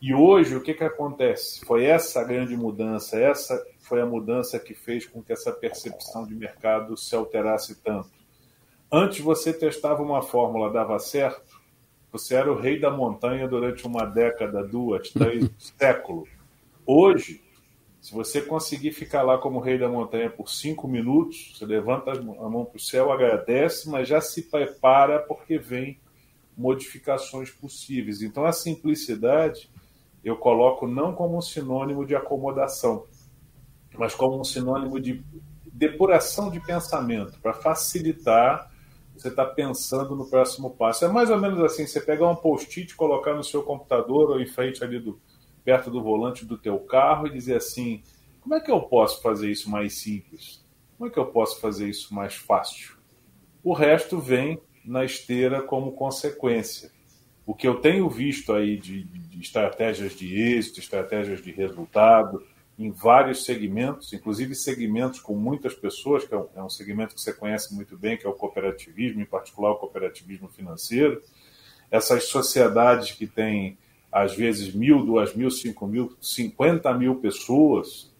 E 0.00 0.12
hoje, 0.12 0.54
o 0.54 0.60
que, 0.60 0.74
que 0.74 0.84
acontece? 0.84 1.64
Foi 1.64 1.84
essa 1.84 2.20
a 2.20 2.24
grande 2.24 2.56
mudança, 2.56 3.18
essa 3.18 3.64
foi 3.80 4.02
a 4.02 4.06
mudança 4.06 4.58
que 4.58 4.74
fez 4.74 5.06
com 5.06 5.22
que 5.22 5.32
essa 5.32 5.52
percepção 5.52 6.26
de 6.26 6.34
mercado 6.34 6.96
se 6.96 7.14
alterasse 7.14 7.76
tanto. 7.76 8.10
Antes 8.92 9.20
você 9.20 9.52
testava 9.52 10.02
uma 10.02 10.22
fórmula, 10.22 10.70
dava 10.70 10.98
certo, 10.98 11.60
você 12.12 12.34
era 12.34 12.52
o 12.52 12.56
rei 12.56 12.78
da 12.78 12.90
montanha 12.90 13.48
durante 13.48 13.86
uma 13.86 14.04
década, 14.04 14.62
duas, 14.62 15.08
três, 15.10 15.50
século. 15.78 16.28
Hoje, 16.86 17.43
se 18.04 18.12
você 18.12 18.42
conseguir 18.42 18.92
ficar 18.92 19.22
lá 19.22 19.38
como 19.38 19.58
rei 19.58 19.78
da 19.78 19.88
montanha 19.88 20.28
por 20.28 20.50
cinco 20.50 20.86
minutos, 20.86 21.54
você 21.56 21.64
levanta 21.64 22.10
a 22.12 22.50
mão 22.50 22.66
para 22.66 22.76
o 22.76 22.78
céu, 22.78 23.10
agradece, 23.10 23.88
mas 23.88 24.06
já 24.06 24.20
se 24.20 24.42
prepara 24.42 25.20
porque 25.20 25.56
vem 25.56 25.98
modificações 26.54 27.50
possíveis. 27.50 28.20
Então, 28.20 28.44
a 28.44 28.52
simplicidade 28.52 29.70
eu 30.22 30.36
coloco 30.36 30.86
não 30.86 31.14
como 31.14 31.38
um 31.38 31.40
sinônimo 31.40 32.04
de 32.04 32.14
acomodação, 32.14 33.06
mas 33.96 34.14
como 34.14 34.38
um 34.38 34.44
sinônimo 34.44 35.00
de 35.00 35.24
depuração 35.64 36.50
de 36.50 36.60
pensamento, 36.60 37.40
para 37.40 37.54
facilitar 37.54 38.70
você 39.16 39.28
estar 39.28 39.46
tá 39.46 39.54
pensando 39.54 40.14
no 40.14 40.28
próximo 40.28 40.68
passo. 40.68 41.06
É 41.06 41.08
mais 41.08 41.30
ou 41.30 41.38
menos 41.38 41.58
assim: 41.60 41.86
você 41.86 42.02
pegar 42.02 42.28
um 42.28 42.36
post-it, 42.36 42.94
colocar 42.96 43.32
no 43.32 43.42
seu 43.42 43.62
computador 43.62 44.28
ou 44.28 44.38
em 44.38 44.46
frente 44.46 44.84
ali 44.84 45.00
do, 45.00 45.18
perto 45.64 45.90
do 45.90 46.02
volante 46.02 46.44
do 46.44 46.58
teu 46.58 46.78
carro 46.78 47.26
e 47.26 47.32
dizer 47.32 47.56
assim: 47.56 48.02
como 48.40 48.54
é 48.54 48.60
que 48.60 48.70
eu 48.70 48.82
posso 48.82 49.22
fazer 49.22 49.50
isso 49.50 49.70
mais 49.70 49.94
simples? 49.94 50.64
Como 50.96 51.08
é 51.08 51.12
que 51.12 51.18
eu 51.18 51.26
posso 51.26 51.60
fazer 51.60 51.88
isso 51.88 52.14
mais 52.14 52.34
fácil? 52.34 52.96
O 53.62 53.72
resto 53.72 54.18
vem 54.18 54.60
na 54.84 55.04
esteira 55.04 55.62
como 55.62 55.92
consequência. 55.92 56.92
O 57.46 57.54
que 57.54 57.66
eu 57.66 57.76
tenho 57.76 58.08
visto 58.08 58.52
aí 58.52 58.76
de, 58.76 59.04
de 59.04 59.40
estratégias 59.40 60.14
de 60.14 60.38
êxito, 60.38 60.78
estratégias 60.78 61.42
de 61.42 61.50
resultado, 61.50 62.44
em 62.78 62.90
vários 62.90 63.44
segmentos, 63.44 64.12
inclusive 64.12 64.54
segmentos 64.54 65.20
com 65.20 65.34
muitas 65.34 65.74
pessoas, 65.74 66.24
que 66.24 66.34
é 66.34 66.38
um, 66.38 66.48
é 66.56 66.62
um, 66.62 66.68
segmento 66.68 67.14
que 67.14 67.20
você 67.20 67.32
conhece 67.32 67.74
muito 67.74 67.96
bem, 67.96 68.16
que 68.16 68.26
é 68.26 68.28
o 68.28 68.34
cooperativismo, 68.34 69.20
em 69.20 69.26
particular 69.26 69.70
o 69.72 69.76
cooperativismo 69.76 70.48
financeiro. 70.48 71.22
Essas 71.90 72.24
sociedades 72.24 73.12
que 73.12 73.26
têm 73.26 73.78
às 74.14 74.36
vezes 74.36 74.72
mil, 74.72 75.04
duas 75.04 75.34
mil, 75.34 75.50
cinco 75.50 75.88
mil, 75.88 76.16
cinquenta 76.20 76.94
mil 76.94 77.16
pessoas, 77.16 78.14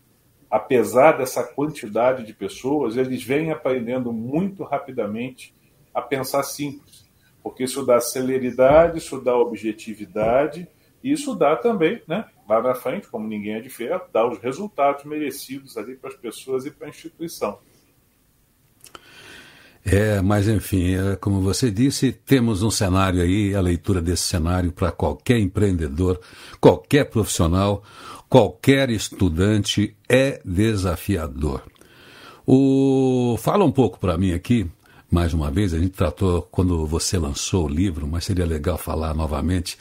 apesar 0.51 1.13
dessa 1.13 1.45
quantidade 1.45 2.27
de 2.27 2.35
pessoas, 2.35 2.97
eles 2.97 3.23
vêm 3.23 3.53
aprendendo 3.53 4.13
muito 4.13 4.65
rapidamente 4.65 5.55
a 5.95 6.03
pensar 6.03 6.43
simples, 6.43 7.09
porque 7.41 7.63
isso 7.63 7.87
dá 7.87 8.01
celeridade, 8.01 8.99
isso 8.99 9.21
dá 9.21 9.37
objetividade, 9.37 10.67
e 11.01 11.13
isso 11.13 11.33
dá 11.33 11.55
também, 11.55 12.03
né, 12.09 12.25
lá 12.49 12.61
na 12.61 12.75
frente, 12.75 13.07
como 13.07 13.29
ninguém 13.29 13.55
é 13.55 13.61
de 13.61 13.71
ferro, 13.71 14.03
dá 14.13 14.27
os 14.27 14.39
resultados 14.39 15.05
merecidos 15.05 15.77
ali 15.77 15.95
para 15.95 16.11
as 16.11 16.17
pessoas 16.17 16.67
e 16.67 16.73
para 16.73 16.89
a 16.89 16.91
instituição. 16.91 17.61
É, 19.85 20.23
mas 20.23 20.49
enfim, 20.49 20.95
é, 20.95 21.17
como 21.17 21.43
você 21.43 21.71
disse, 21.71 22.11
temos 22.11 22.63
um 22.63 22.71
cenário 22.71 23.21
aí, 23.21 23.55
a 23.55 23.61
leitura 23.61 24.01
desse 24.01 24.23
cenário 24.23 24.73
para 24.73 24.91
qualquer 24.91 25.39
empreendedor, 25.39 26.19
qualquer 26.59 27.05
profissional, 27.05 27.83
qualquer 28.29 28.89
estudante 28.89 29.95
é 30.09 30.41
desafiador. 30.43 31.63
O... 32.47 33.37
Fala 33.39 33.65
um 33.65 33.73
pouco 33.73 33.99
para 33.99 34.17
mim 34.17 34.33
aqui, 34.33 34.67
mais 35.11 35.35
uma 35.35 35.51
vez, 35.51 35.75
a 35.75 35.79
gente 35.79 35.93
tratou 35.93 36.43
quando 36.51 36.87
você 36.87 37.19
lançou 37.19 37.67
o 37.67 37.69
livro, 37.69 38.07
mas 38.07 38.25
seria 38.25 38.47
legal 38.47 38.79
falar 38.79 39.15
novamente 39.15 39.77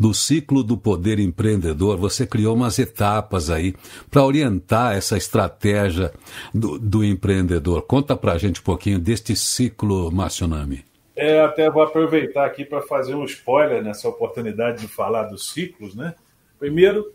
do 0.00 0.14
ciclo 0.14 0.64
do 0.64 0.78
poder 0.78 1.18
empreendedor. 1.18 1.98
Você 1.98 2.26
criou 2.26 2.56
umas 2.56 2.78
etapas 2.78 3.50
aí 3.50 3.74
para 4.10 4.24
orientar 4.24 4.96
essa 4.96 5.14
estratégia 5.14 6.10
do, 6.54 6.78
do 6.78 7.04
empreendedor. 7.04 7.82
Conta 7.82 8.16
para 8.16 8.32
a 8.32 8.38
gente 8.38 8.62
um 8.62 8.64
pouquinho 8.64 8.98
deste 8.98 9.36
ciclo, 9.36 10.10
Marcionami. 10.10 10.82
É, 11.14 11.42
até 11.42 11.68
vou 11.68 11.82
aproveitar 11.82 12.46
aqui 12.46 12.64
para 12.64 12.80
fazer 12.80 13.14
um 13.14 13.24
spoiler 13.26 13.82
nessa 13.82 14.08
oportunidade 14.08 14.80
de 14.80 14.88
falar 14.88 15.24
dos 15.24 15.52
ciclos, 15.52 15.94
né? 15.94 16.14
Primeiro, 16.58 17.12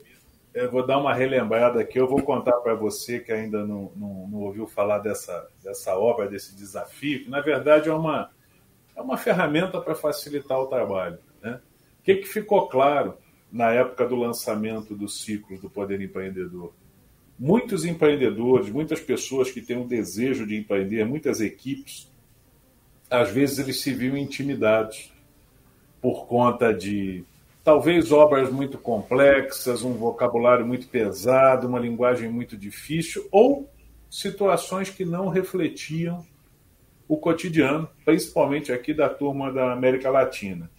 eu 0.53 0.69
vou 0.69 0.85
dar 0.85 0.99
uma 0.99 1.11
relembrada 1.11 1.81
aqui, 1.81 1.99
eu 1.99 2.07
vou 2.07 2.21
contar 2.21 2.53
para 2.57 2.75
você 2.75 3.19
que 3.19 3.31
ainda 3.31 3.65
não, 3.65 3.91
não, 3.95 4.27
não, 4.27 4.39
ouviu 4.41 4.67
falar 4.67 4.99
dessa, 4.99 5.47
dessa 5.63 5.97
obra, 5.97 6.27
desse 6.27 6.55
desafio, 6.55 7.23
que 7.23 7.29
na 7.31 7.41
verdade 7.41 7.89
é 7.89 7.93
uma, 7.93 8.29
é 8.95 9.01
uma 9.01 9.17
ferramenta 9.17 9.81
para 9.81 9.95
facilitar 9.95 10.59
o 10.59 10.67
trabalho. 10.67 11.17
Né? 11.41 11.59
Que, 12.05 12.17
que 12.17 12.27
ficou 12.27 12.67
claro 12.67 13.17
na 13.51 13.71
época 13.71 14.07
do 14.07 14.15
lançamento 14.15 14.95
do 14.95 15.09
ciclo 15.09 15.57
do 15.57 15.67
Poder 15.67 15.99
Empreendedor? 15.99 16.71
Muitos 17.37 17.83
empreendedores, 17.83 18.69
muitas 18.69 18.99
pessoas 19.01 19.51
que 19.51 19.59
têm 19.59 19.75
um 19.75 19.87
desejo 19.87 20.45
de 20.45 20.55
empreender, 20.55 21.03
muitas 21.03 21.41
equipes, 21.41 22.09
às 23.09 23.31
vezes 23.31 23.57
eles 23.57 23.81
se 23.81 23.91
viam 23.91 24.15
intimidados 24.15 25.11
por 25.99 26.27
conta 26.27 26.71
de 26.71 27.25
talvez 27.63 28.11
obras 28.11 28.51
muito 28.51 28.77
complexas, 28.77 29.81
um 29.81 29.93
vocabulário 29.93 30.65
muito 30.65 30.87
pesado, 30.87 31.67
uma 31.67 31.79
linguagem 31.79 32.29
muito 32.29 32.55
difícil, 32.55 33.27
ou 33.31 33.67
situações 34.09 34.91
que 34.91 35.03
não 35.03 35.27
refletiam 35.27 36.23
o 37.07 37.17
cotidiano, 37.17 37.89
principalmente 38.05 38.71
aqui 38.71 38.93
da 38.93 39.09
turma 39.09 39.51
da 39.51 39.73
América 39.73 40.11
Latina. 40.11 40.69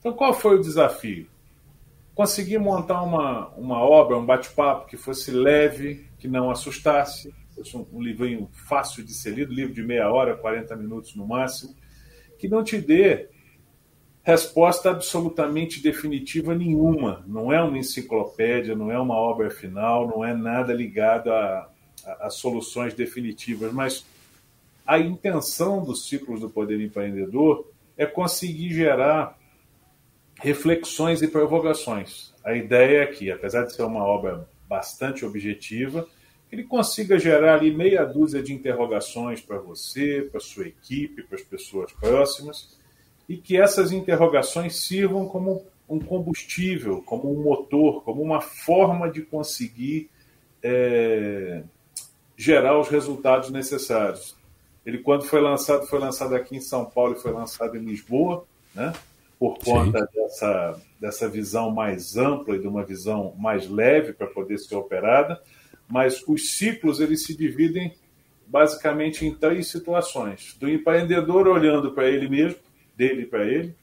Então, 0.00 0.14
qual 0.14 0.32
foi 0.32 0.56
o 0.56 0.62
desafio? 0.62 1.26
Conseguir 2.14 2.58
montar 2.58 3.02
uma, 3.02 3.48
uma 3.50 3.78
obra, 3.78 4.16
um 4.16 4.24
bate-papo 4.24 4.86
que 4.86 4.96
fosse 4.96 5.30
leve, 5.30 6.06
que 6.18 6.26
não 6.26 6.50
assustasse, 6.50 7.32
fosse 7.54 7.76
um, 7.76 7.86
um 7.92 8.02
livrinho 8.02 8.48
fácil 8.66 9.04
de 9.04 9.12
ser 9.12 9.34
lido, 9.34 9.52
livro 9.52 9.74
de 9.74 9.82
meia 9.82 10.10
hora, 10.10 10.36
40 10.36 10.74
minutos 10.74 11.14
no 11.14 11.26
máximo, 11.26 11.74
que 12.38 12.48
não 12.48 12.64
te 12.64 12.78
dê 12.78 13.28
resposta 14.22 14.90
absolutamente 14.90 15.82
definitiva 15.82 16.54
nenhuma. 16.54 17.22
Não 17.26 17.52
é 17.52 17.62
uma 17.62 17.78
enciclopédia, 17.78 18.74
não 18.74 18.90
é 18.90 18.98
uma 18.98 19.14
obra 19.14 19.50
final, 19.50 20.08
não 20.08 20.24
é 20.24 20.34
nada 20.34 20.72
ligado 20.72 21.30
a, 21.30 21.70
a, 22.06 22.26
a 22.26 22.30
soluções 22.30 22.94
definitivas, 22.94 23.70
mas 23.72 24.06
a 24.86 24.98
intenção 24.98 25.84
dos 25.84 26.08
ciclos 26.08 26.40
do 26.40 26.48
poder 26.48 26.80
empreendedor 26.80 27.70
é 27.96 28.06
conseguir 28.06 28.72
gerar 28.72 29.38
reflexões 30.40 31.22
e 31.22 31.28
provocações. 31.28 32.32
A 32.44 32.54
ideia 32.54 33.02
é 33.02 33.06
que, 33.06 33.30
apesar 33.30 33.64
de 33.64 33.74
ser 33.74 33.82
uma 33.82 34.04
obra 34.04 34.48
bastante 34.68 35.24
objetiva, 35.24 36.06
ele 36.50 36.64
consiga 36.64 37.18
gerar 37.18 37.54
ali 37.54 37.72
meia 37.72 38.04
dúzia 38.04 38.42
de 38.42 38.52
interrogações 38.52 39.40
para 39.40 39.58
você, 39.58 40.26
para 40.30 40.40
sua 40.40 40.66
equipe, 40.66 41.22
para 41.22 41.36
as 41.36 41.44
pessoas 41.44 41.92
próximas, 41.92 42.76
e 43.28 43.36
que 43.36 43.56
essas 43.56 43.92
interrogações 43.92 44.82
sirvam 44.82 45.28
como 45.28 45.64
um 45.88 45.98
combustível, 45.98 47.02
como 47.02 47.32
um 47.32 47.42
motor, 47.42 48.02
como 48.02 48.22
uma 48.22 48.40
forma 48.40 49.10
de 49.10 49.22
conseguir 49.22 50.08
é, 50.62 51.62
gerar 52.36 52.78
os 52.78 52.88
resultados 52.88 53.50
necessários. 53.50 54.36
Ele, 54.84 54.98
quando 54.98 55.24
foi 55.24 55.40
lançado, 55.40 55.86
foi 55.86 55.98
lançado 55.98 56.34
aqui 56.34 56.56
em 56.56 56.60
São 56.60 56.84
Paulo 56.84 57.14
e 57.14 57.20
foi 57.20 57.32
lançado 57.32 57.76
em 57.76 57.80
Lisboa, 57.80 58.44
né? 58.74 58.92
Por 59.40 59.58
conta 59.58 60.06
dessa, 60.14 60.82
dessa 61.00 61.26
visão 61.26 61.70
mais 61.70 62.18
ampla 62.18 62.56
e 62.56 62.60
de 62.60 62.68
uma 62.68 62.84
visão 62.84 63.34
mais 63.38 63.66
leve 63.66 64.12
para 64.12 64.26
poder 64.26 64.58
ser 64.58 64.74
operada, 64.74 65.40
mas 65.88 66.22
os 66.28 66.50
ciclos 66.50 67.00
eles 67.00 67.24
se 67.24 67.34
dividem 67.34 67.94
basicamente 68.46 69.24
em 69.24 69.34
três 69.34 69.68
situações: 69.68 70.54
do 70.60 70.68
empreendedor 70.68 71.48
olhando 71.48 71.92
para 71.92 72.06
ele 72.06 72.28
mesmo, 72.28 72.58
dele 72.94 73.24
para 73.24 73.46
ele, 73.46 73.74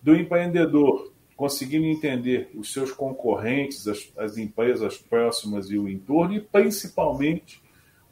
do 0.00 0.16
empreendedor 0.16 1.12
conseguindo 1.36 1.84
entender 1.84 2.50
os 2.54 2.72
seus 2.72 2.90
concorrentes, 2.90 3.86
as, 3.86 4.10
as 4.16 4.38
empresas 4.38 4.96
próximas 4.96 5.70
e 5.70 5.76
o 5.76 5.90
entorno, 5.90 6.34
e 6.34 6.40
principalmente 6.40 7.62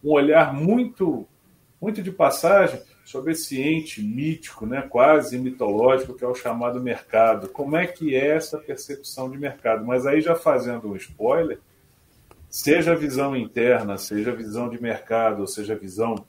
um 0.05 0.11
olhar 0.11 0.53
muito, 0.53 1.27
muito 1.81 2.03
de 2.03 2.13
passagem 2.13 2.83
sobre 3.11 3.33
esse 3.33 3.61
ente 3.61 4.01
mítico, 4.01 4.65
né, 4.65 4.83
quase 4.83 5.37
mitológico, 5.37 6.15
que 6.15 6.25
é 6.25 6.29
o 6.29 6.35
chamado 6.35 6.81
mercado. 6.81 7.49
Como 7.49 7.77
é 7.77 7.85
que 7.85 8.15
é 8.15 8.37
essa 8.37 8.57
percepção 8.57 9.29
de 9.29 9.37
mercado? 9.37 9.85
Mas 9.85 10.07
aí 10.07 10.21
já 10.21 10.37
fazendo 10.37 10.89
um 10.89 10.95
spoiler, 10.95 11.59
seja 12.49 12.93
a 12.93 12.95
visão 12.95 13.37
interna, 13.37 13.99
seja 13.99 14.31
a 14.31 14.35
visão 14.35 14.69
de 14.69 14.81
mercado, 14.81 15.41
ou 15.41 15.49
seja 15.49 15.75
a 15.75 15.77
visão 15.77 16.25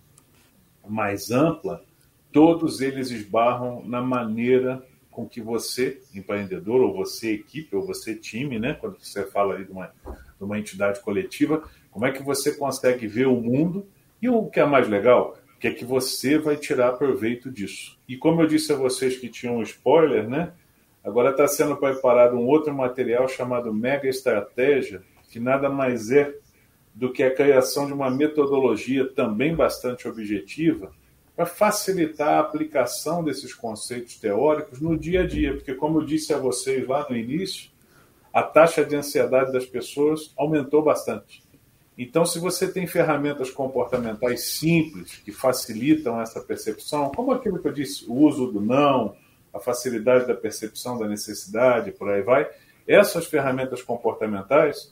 mais 0.87 1.29
ampla, 1.29 1.83
todos 2.31 2.81
eles 2.81 3.11
esbarram 3.11 3.83
na 3.85 4.01
maneira 4.01 4.83
com 5.11 5.29
que 5.29 5.39
você, 5.39 6.01
empreendedor, 6.15 6.81
ou 6.81 6.95
você, 6.95 7.33
equipe, 7.33 7.75
ou 7.75 7.85
você, 7.85 8.15
time, 8.15 8.57
né? 8.57 8.73
quando 8.73 8.97
você 8.97 9.23
fala 9.27 9.53
ali 9.53 9.65
de 9.65 9.71
uma, 9.71 9.93
de 10.07 10.43
uma 10.43 10.57
entidade 10.57 10.99
coletiva, 11.01 11.61
como 11.91 12.07
é 12.07 12.11
que 12.11 12.23
você 12.23 12.55
consegue 12.55 13.05
ver 13.05 13.27
o 13.27 13.39
mundo 13.39 13.85
e 14.19 14.27
o 14.29 14.47
que 14.47 14.59
é 14.59 14.65
mais 14.65 14.87
legal, 14.87 15.37
que 15.61 15.67
é 15.67 15.73
que 15.73 15.85
você 15.85 16.39
vai 16.39 16.57
tirar 16.57 16.93
proveito 16.93 17.51
disso. 17.51 17.95
E 18.09 18.17
como 18.17 18.41
eu 18.41 18.47
disse 18.47 18.73
a 18.73 18.75
vocês 18.75 19.17
que 19.17 19.29
tinham 19.29 19.57
um 19.57 19.61
spoiler, 19.61 20.27
né? 20.27 20.53
Agora 21.03 21.29
está 21.29 21.47
sendo 21.47 21.77
preparado 21.77 22.35
um 22.35 22.47
outro 22.47 22.73
material 22.73 23.27
chamado 23.27 23.71
Mega 23.71 24.09
Estratégia, 24.09 25.03
que 25.29 25.39
nada 25.39 25.69
mais 25.69 26.09
é 26.09 26.33
do 26.95 27.13
que 27.13 27.21
a 27.21 27.33
criação 27.33 27.85
de 27.85 27.93
uma 27.93 28.09
metodologia 28.09 29.07
também 29.07 29.55
bastante 29.55 30.07
objetiva 30.07 30.91
para 31.35 31.45
facilitar 31.45 32.29
a 32.29 32.39
aplicação 32.39 33.23
desses 33.23 33.53
conceitos 33.53 34.15
teóricos 34.15 34.81
no 34.81 34.97
dia 34.97 35.21
a 35.21 35.27
dia, 35.27 35.53
porque, 35.53 35.75
como 35.75 35.99
eu 35.99 36.05
disse 36.05 36.33
a 36.33 36.37
vocês 36.37 36.87
lá 36.87 37.05
no 37.07 37.15
início, 37.15 37.69
a 38.33 38.41
taxa 38.41 38.83
de 38.83 38.95
ansiedade 38.95 39.53
das 39.53 39.65
pessoas 39.65 40.33
aumentou 40.35 40.81
bastante. 40.81 41.43
Então, 42.03 42.25
se 42.25 42.39
você 42.39 42.67
tem 42.67 42.87
ferramentas 42.87 43.51
comportamentais 43.51 44.45
simples 44.45 45.21
que 45.23 45.31
facilitam 45.31 46.19
essa 46.19 46.41
percepção, 46.41 47.11
como 47.11 47.31
aquilo 47.31 47.59
que 47.59 47.67
eu 47.67 47.71
disse, 47.71 48.05
o 48.09 48.15
uso 48.15 48.47
do 48.47 48.59
não, 48.59 49.15
a 49.53 49.59
facilidade 49.59 50.25
da 50.25 50.33
percepção 50.33 50.97
da 50.97 51.07
necessidade, 51.07 51.91
por 51.91 52.09
aí 52.09 52.23
vai, 52.23 52.49
essas 52.87 53.27
ferramentas 53.27 53.83
comportamentais, 53.83 54.91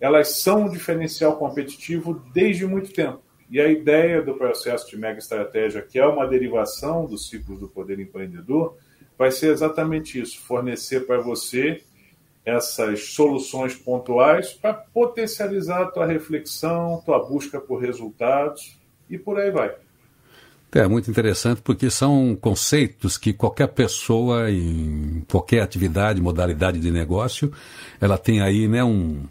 elas 0.00 0.28
são 0.28 0.62
um 0.62 0.70
diferencial 0.70 1.36
competitivo 1.36 2.22
desde 2.32 2.66
muito 2.66 2.90
tempo. 2.90 3.20
E 3.50 3.60
a 3.60 3.68
ideia 3.68 4.22
do 4.22 4.32
processo 4.32 4.88
de 4.88 4.96
mega 4.96 5.18
estratégia, 5.18 5.82
que 5.82 5.98
é 5.98 6.06
uma 6.06 6.26
derivação 6.26 7.04
do 7.04 7.18
ciclo 7.18 7.58
do 7.58 7.68
poder 7.68 8.00
empreendedor, 8.00 8.78
vai 9.18 9.30
ser 9.30 9.52
exatamente 9.52 10.18
isso: 10.18 10.40
fornecer 10.40 11.06
para 11.06 11.20
você 11.20 11.82
essas 12.46 13.08
soluções 13.08 13.74
pontuais 13.74 14.52
para 14.52 14.72
potencializar 14.72 15.82
a 15.82 15.86
tua 15.86 16.06
reflexão, 16.06 17.02
tua 17.04 17.18
busca 17.18 17.60
por 17.60 17.80
resultados 17.80 18.78
e 19.10 19.18
por 19.18 19.36
aí 19.38 19.50
vai. 19.50 19.74
É 20.72 20.86
muito 20.86 21.10
interessante 21.10 21.62
porque 21.62 21.90
são 21.90 22.36
conceitos 22.38 23.16
que 23.16 23.32
qualquer 23.32 23.68
pessoa 23.68 24.50
em 24.50 25.24
qualquer 25.30 25.62
atividade, 25.62 26.20
modalidade 26.20 26.78
de 26.78 26.90
negócio, 26.90 27.50
ela 27.98 28.18
tem 28.18 28.42
aí 28.42 28.68
né, 28.68 28.84
um, 28.84 29.22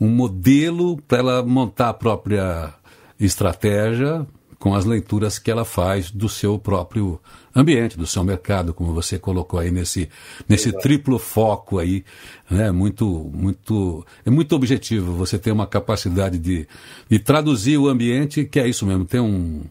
um 0.00 0.08
modelo 0.08 0.96
para 1.02 1.18
ela 1.18 1.42
montar 1.42 1.90
a 1.90 1.94
própria 1.94 2.72
estratégia 3.20 4.26
com 4.58 4.74
as 4.74 4.84
leituras 4.84 5.38
que 5.38 5.50
ela 5.50 5.64
faz 5.64 6.10
do 6.10 6.28
seu 6.28 6.58
próprio 6.58 7.20
ambiente, 7.54 7.96
do 7.96 8.06
seu 8.06 8.22
mercado, 8.22 8.74
como 8.74 8.92
você 8.92 9.18
colocou 9.18 9.58
aí 9.58 9.70
nesse, 9.70 10.08
nesse 10.48 10.72
triplo 10.72 11.18
foco 11.18 11.78
aí, 11.78 12.04
né? 12.50 12.70
Muito, 12.70 13.30
muito, 13.34 14.04
é 14.24 14.30
muito 14.30 14.54
objetivo. 14.54 15.12
Você 15.14 15.38
tem 15.38 15.52
uma 15.52 15.66
capacidade 15.66 16.38
de, 16.38 16.66
de 17.08 17.18
traduzir 17.18 17.78
o 17.78 17.88
ambiente, 17.88 18.44
que 18.44 18.60
é 18.60 18.68
isso 18.68 18.84
mesmo. 18.86 19.04
Tem 19.04 19.20
um, 19.20 19.62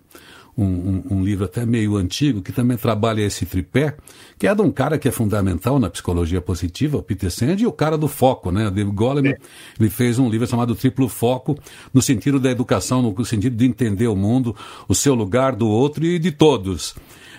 um, 0.57 0.63
um, 0.65 1.03
um, 1.11 1.23
livro 1.23 1.45
até 1.45 1.65
meio 1.65 1.97
antigo 1.97 2.41
que 2.41 2.51
também 2.51 2.77
trabalha 2.77 3.21
esse 3.21 3.45
tripé, 3.45 3.95
que 4.39 4.47
é 4.47 4.55
de 4.55 4.61
um 4.61 4.71
cara 4.71 4.97
que 4.97 5.07
é 5.07 5.11
fundamental 5.11 5.79
na 5.79 5.89
psicologia 5.89 6.41
positiva, 6.41 6.97
o 6.97 7.03
Peter 7.03 7.29
Sand, 7.29 7.57
e 7.59 7.67
o 7.67 7.71
cara 7.71 7.97
do 7.97 8.07
foco, 8.07 8.51
né? 8.51 8.67
O 8.67 8.71
David 8.71 8.95
Goleman, 8.95 9.31
é. 9.31 9.37
ele 9.79 9.89
fez 9.89 10.17
um 10.17 10.29
livro 10.29 10.47
chamado 10.47 10.75
Triplo 10.75 11.09
Foco, 11.09 11.57
no 11.93 12.01
sentido 12.01 12.39
da 12.39 12.49
educação, 12.49 13.01
no 13.01 13.25
sentido 13.25 13.55
de 13.55 13.65
entender 13.65 14.07
o 14.07 14.15
mundo, 14.15 14.55
o 14.87 14.95
seu 14.95 15.13
lugar 15.13 15.55
do 15.55 15.67
outro 15.67 16.05
e 16.05 16.17
de 16.17 16.31
todos. 16.31 16.95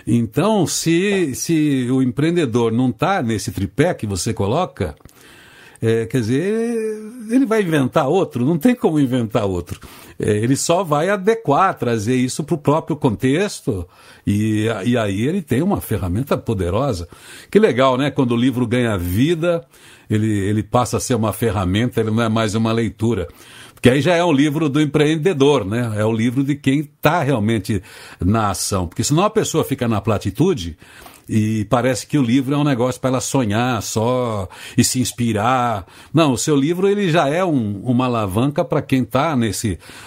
Então, 0.06 0.66
se, 0.66 1.34
se 1.34 1.88
o 1.90 2.00
empreendedor 2.02 2.70
não 2.70 2.90
está 2.90 3.22
nesse 3.22 3.50
tripé 3.50 3.92
que 3.92 4.06
você 4.06 4.32
coloca, 4.32 4.94
é, 5.82 6.06
quer 6.06 6.20
dizer, 6.20 7.02
ele 7.30 7.44
vai 7.44 7.62
inventar 7.62 8.08
outro, 8.08 8.44
não 8.44 8.56
tem 8.56 8.74
como 8.74 9.00
inventar 9.00 9.44
outro. 9.44 9.80
É, 10.18 10.36
ele 10.36 10.56
só 10.56 10.82
vai 10.82 11.10
adequar, 11.10 11.74
trazer 11.74 12.16
isso 12.16 12.42
para 12.42 12.54
o 12.54 12.58
próprio 12.58 12.96
contexto, 12.96 13.86
e, 14.26 14.66
e 14.84 14.96
aí 14.96 15.22
ele 15.22 15.42
tem 15.42 15.62
uma 15.62 15.80
ferramenta 15.80 16.36
poderosa. 16.36 17.08
Que 17.50 17.58
legal, 17.58 17.96
né? 17.96 18.10
Quando 18.10 18.32
o 18.32 18.36
livro 18.36 18.66
ganha 18.66 18.96
vida, 18.96 19.64
ele, 20.08 20.30
ele 20.30 20.62
passa 20.62 20.96
a 20.96 21.00
ser 21.00 21.14
uma 21.14 21.32
ferramenta, 21.32 22.00
ele 22.00 22.10
não 22.10 22.22
é 22.22 22.28
mais 22.28 22.54
uma 22.54 22.72
leitura. 22.72 23.28
Porque 23.74 23.90
aí 23.90 24.00
já 24.00 24.16
é 24.16 24.24
o 24.24 24.32
livro 24.32 24.68
do 24.70 24.80
empreendedor, 24.80 25.64
né? 25.64 25.92
É 25.96 26.04
o 26.04 26.12
livro 26.12 26.42
de 26.42 26.56
quem 26.56 26.80
está 26.80 27.22
realmente 27.22 27.82
na 28.18 28.50
ação. 28.50 28.88
Porque 28.88 29.04
senão 29.04 29.22
a 29.22 29.30
pessoa 29.30 29.64
fica 29.64 29.86
na 29.86 30.00
platitude 30.00 30.78
e 31.28 31.64
parece 31.66 32.06
que 32.06 32.18
o 32.18 32.22
livro 32.22 32.54
é 32.54 32.58
um 32.58 32.64
negócio 32.64 33.00
para 33.00 33.10
ela 33.10 33.20
sonhar 33.20 33.82
só 33.82 34.48
e 34.76 34.84
se 34.84 35.00
inspirar. 35.00 35.86
Não, 36.12 36.32
o 36.32 36.38
seu 36.38 36.56
livro 36.56 36.88
ele 36.88 37.10
já 37.10 37.28
é 37.28 37.44
um, 37.44 37.80
uma 37.82 38.06
alavanca 38.06 38.64
para 38.64 38.82
quem 38.82 39.02
está 39.02 39.36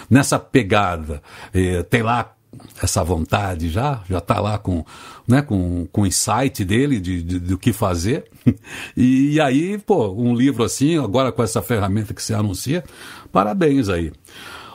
nessa 0.08 0.38
pegada. 0.38 1.22
É, 1.52 1.82
tem 1.82 2.02
lá 2.02 2.34
essa 2.82 3.04
vontade 3.04 3.68
já, 3.68 4.02
já 4.08 4.18
está 4.18 4.40
lá 4.40 4.58
com, 4.58 4.84
né, 5.26 5.40
com, 5.42 5.86
com 5.92 6.02
o 6.02 6.06
insight 6.06 6.64
dele 6.64 6.98
de, 6.98 7.22
de, 7.22 7.38
do 7.38 7.58
que 7.58 7.72
fazer. 7.72 8.24
E, 8.96 9.34
e, 9.34 9.40
aí, 9.40 9.78
pô, 9.78 10.10
um 10.12 10.34
livro 10.34 10.64
assim, 10.64 10.98
agora 10.98 11.30
com 11.30 11.42
essa 11.42 11.62
ferramenta 11.62 12.12
que 12.12 12.22
você 12.22 12.34
anuncia, 12.34 12.82
parabéns 13.30 13.88
aí. 13.88 14.12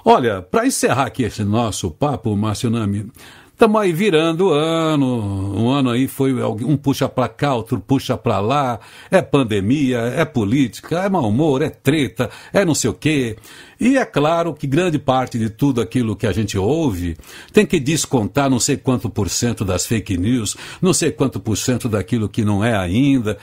Olha, 0.04 0.42
para 0.42 0.66
encerrar 0.66 1.08
aqui 1.08 1.24
esse 1.24 1.44
nosso 1.44 1.92
papo, 1.92 2.36
Márcio 2.36 2.70
Nami, 2.70 3.12
Estamos 3.56 3.82
aí 3.82 3.94
virando 3.94 4.48
o 4.48 4.52
ano, 4.52 5.58
um 5.58 5.70
ano 5.70 5.90
aí 5.90 6.10
foi 6.10 6.34
um 6.44 6.76
puxa 6.76 7.08
para 7.08 7.30
cá, 7.30 7.56
outro 7.56 7.80
puxa 7.80 8.18
para 8.18 8.42
lá, 8.42 8.82
é 9.10 9.22
pandemia, 9.22 10.00
é 10.00 10.26
política, 10.26 11.00
é 11.00 11.08
mau 11.08 11.30
humor, 11.30 11.62
é 11.62 11.70
treta, 11.70 12.30
é 12.52 12.66
não 12.66 12.76
sei 12.76 12.90
o 12.90 12.94
quê. 12.94 13.38
E 13.80 13.98
é 13.98 14.04
claro 14.04 14.54
que 14.54 14.68
grande 14.68 15.00
parte 15.00 15.40
de 15.40 15.50
tudo 15.50 15.80
aquilo 15.80 16.18
que 16.18 16.28
a 16.28 16.34
gente 16.34 16.58
ouve 16.58 17.16
tem 17.54 17.66
que 17.66 17.80
descontar 17.80 18.50
não 18.50 18.60
sei 18.60 18.76
quanto 18.76 19.10
por 19.10 19.30
cento 19.30 19.64
das 19.64 19.86
fake 19.86 20.18
news, 20.18 20.58
não 20.82 20.92
sei 20.92 21.10
quanto 21.10 21.40
por 21.40 21.56
cento 21.56 21.88
daquilo 21.88 22.28
que 22.28 22.44
não 22.44 22.62
é 22.62 22.76
ainda. 22.76 23.38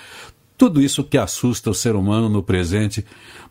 Tudo 0.59 0.83
isso 0.83 1.03
que 1.03 1.17
assusta 1.17 1.71
o 1.71 1.75
ser 1.75 1.97
humano 1.97 2.29
no 2.29 2.43
presente. 2.43 3.03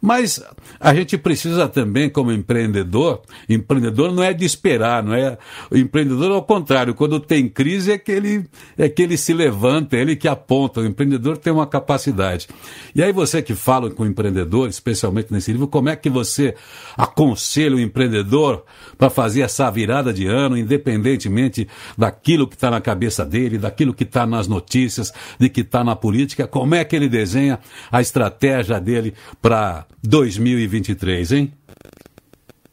Mas 0.02 0.42
a 0.80 0.96
gente 0.96 1.16
precisa 1.16 1.68
também, 1.68 2.10
como 2.10 2.32
empreendedor, 2.32 3.22
empreendedor 3.48 4.12
não 4.12 4.24
é 4.24 4.34
de 4.34 4.44
esperar, 4.44 5.04
não 5.04 5.14
é. 5.14 5.38
O 5.70 5.78
empreendedor, 5.78 6.32
ao 6.32 6.42
contrário, 6.42 6.96
quando 6.96 7.20
tem 7.20 7.48
crise 7.48 7.92
é 7.92 7.98
que 8.00 8.12
ele, 8.12 8.46
é 8.76 8.90
que 8.90 9.04
ele 9.04 9.16
se 9.16 9.32
levanta, 9.32 9.96
é 9.96 10.02
ele 10.02 10.16
que 10.16 10.28
aponta. 10.28 10.82
O 10.82 10.86
empreendedor 10.86 11.38
tem 11.38 11.54
uma 11.54 11.68
capacidade. 11.68 12.48
E 12.96 13.04
aí 13.04 13.14
você 13.14 13.44
que 13.44 13.54
fala 13.54 13.92
com 13.92 14.02
o 14.02 14.08
empreendedor, 14.08 14.70
especialmente 14.70 15.32
nesse 15.32 15.52
livro, 15.52 15.68
como 15.68 15.90
é 15.90 15.96
que 15.96 16.10
você 16.10 16.56
aconselha 16.98 17.76
o 17.76 17.80
empreendedor 17.80 18.66
para 18.98 19.10
fazer 19.10 19.42
essa 19.42 19.70
virada 19.70 20.12
de 20.12 20.26
ano, 20.26 20.58
independentemente 20.58 21.68
daquilo 21.96 22.48
que 22.48 22.56
está 22.56 22.72
na 22.72 22.82
cabeça 22.82 23.24
dele, 23.24 23.60
daquilo 23.60 23.94
que 23.94 24.04
está 24.04 24.26
nas 24.26 24.48
notícias, 24.48 25.14
de 25.40 25.48
que 25.48 25.62
está 25.62 25.84
na 25.84 25.96
política, 25.96 26.48
como 26.48 26.74
é 26.74 26.84
que 26.84 26.96
ele 26.96 27.08
desenha 27.08 27.60
a 27.92 28.02
estratégia 28.02 28.80
dele 28.80 29.14
para 29.40 29.86
2023, 30.04 31.32
hein? 31.32 31.54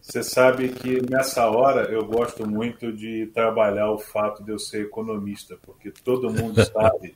Você 0.00 0.22
sabe 0.22 0.70
que 0.70 1.02
nessa 1.10 1.50
hora 1.50 1.82
eu 1.92 2.02
gosto 2.04 2.48
muito 2.48 2.90
de 2.90 3.26
trabalhar 3.26 3.90
o 3.90 3.98
fato 3.98 4.42
de 4.42 4.50
eu 4.50 4.58
ser 4.58 4.86
economista, 4.86 5.58
porque 5.62 5.90
todo 5.90 6.32
mundo 6.32 6.64
sabe 6.72 7.14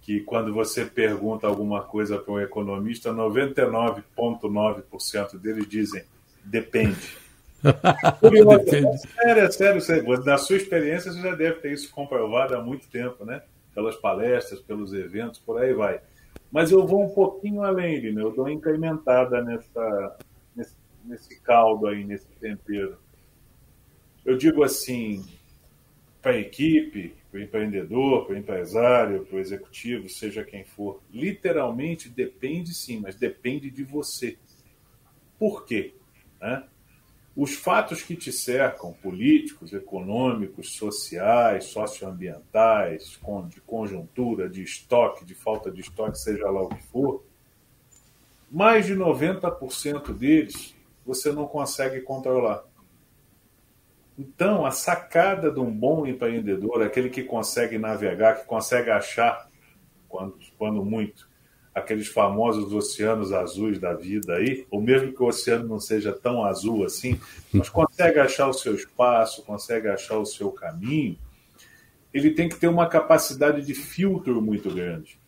que 0.00 0.20
quando 0.20 0.50
você 0.52 0.86
pergunta 0.86 1.46
alguma 1.46 1.82
coisa 1.82 2.18
para 2.18 2.32
um 2.32 2.40
economista, 2.40 3.12
99,9% 3.12 5.38
deles 5.38 5.68
dizem 5.68 6.02
depende. 6.44 7.16
Curioso, 8.20 8.58
depende. 8.58 9.00
É 9.18 9.50
sério, 9.50 9.80
sério. 9.80 10.24
Na 10.24 10.38
sua 10.38 10.56
experiência, 10.56 11.12
você 11.12 11.20
já 11.20 11.34
deve 11.34 11.60
ter 11.60 11.72
isso 11.72 11.90
comprovado 11.90 12.54
há 12.54 12.62
muito 12.62 12.86
tempo, 12.88 13.24
né? 13.24 13.42
Pelas 13.74 13.96
palestras, 13.96 14.60
pelos 14.60 14.92
eventos, 14.92 15.40
por 15.40 15.60
aí 15.60 15.72
vai. 15.72 16.00
Mas 16.54 16.70
eu 16.70 16.86
vou 16.86 17.02
um 17.02 17.12
pouquinho 17.12 17.62
além, 17.62 18.12
né? 18.12 18.22
eu 18.22 18.30
dou 18.30 18.48
incrementada 18.48 19.42
nessa, 19.42 20.16
nesse, 20.54 20.76
nesse 21.04 21.40
caldo 21.40 21.88
aí, 21.88 22.04
nesse 22.04 22.28
tempero. 22.38 22.96
Eu 24.24 24.36
digo 24.38 24.62
assim, 24.62 25.26
para 26.22 26.30
a 26.30 26.38
equipe, 26.38 27.12
para 27.28 27.40
o 27.40 27.42
empreendedor, 27.42 28.24
para 28.24 28.36
o 28.36 28.38
empresário, 28.38 29.26
para 29.26 29.36
o 29.36 29.40
executivo, 29.40 30.08
seja 30.08 30.44
quem 30.44 30.62
for, 30.62 31.02
literalmente 31.12 32.08
depende 32.08 32.72
sim, 32.72 33.00
mas 33.00 33.16
depende 33.16 33.68
de 33.68 33.82
você. 33.82 34.38
Por 35.36 35.64
quê? 35.64 35.92
Né? 36.40 36.62
Os 37.36 37.54
fatos 37.54 38.02
que 38.02 38.14
te 38.14 38.30
cercam, 38.30 38.92
políticos, 38.92 39.72
econômicos, 39.72 40.76
sociais, 40.76 41.64
socioambientais, 41.64 43.18
de 43.48 43.60
conjuntura, 43.60 44.48
de 44.48 44.62
estoque, 44.62 45.24
de 45.24 45.34
falta 45.34 45.70
de 45.70 45.80
estoque, 45.80 46.18
seja 46.18 46.48
lá 46.48 46.62
o 46.62 46.68
que 46.68 46.82
for, 46.84 47.24
mais 48.50 48.86
de 48.86 48.94
90% 48.94 50.12
deles 50.16 50.76
você 51.04 51.32
não 51.32 51.46
consegue 51.46 52.00
controlar. 52.02 52.64
Então, 54.16 54.64
a 54.64 54.70
sacada 54.70 55.50
de 55.50 55.58
um 55.58 55.70
bom 55.70 56.06
empreendedor, 56.06 56.82
aquele 56.82 57.10
que 57.10 57.24
consegue 57.24 57.78
navegar, 57.78 58.40
que 58.40 58.46
consegue 58.46 58.90
achar, 58.90 59.50
quando, 60.08 60.38
quando 60.56 60.84
muito, 60.84 61.28
aqueles 61.74 62.06
famosos 62.06 62.72
oceanos 62.72 63.32
azuis 63.32 63.78
da 63.78 63.92
vida 63.92 64.34
aí, 64.34 64.64
ou 64.70 64.80
mesmo 64.80 65.12
que 65.12 65.22
o 65.22 65.26
oceano 65.26 65.66
não 65.66 65.80
seja 65.80 66.12
tão 66.12 66.44
azul 66.44 66.84
assim, 66.84 67.18
mas 67.52 67.68
consegue 67.68 68.20
achar 68.20 68.48
o 68.48 68.52
seu 68.52 68.74
espaço, 68.74 69.42
consegue 69.42 69.88
achar 69.88 70.18
o 70.18 70.26
seu 70.26 70.52
caminho, 70.52 71.18
ele 72.12 72.30
tem 72.30 72.48
que 72.48 72.56
ter 72.56 72.68
uma 72.68 72.88
capacidade 72.88 73.62
de 73.62 73.74
filtro 73.74 74.40
muito 74.40 74.72
grande. 74.72 75.18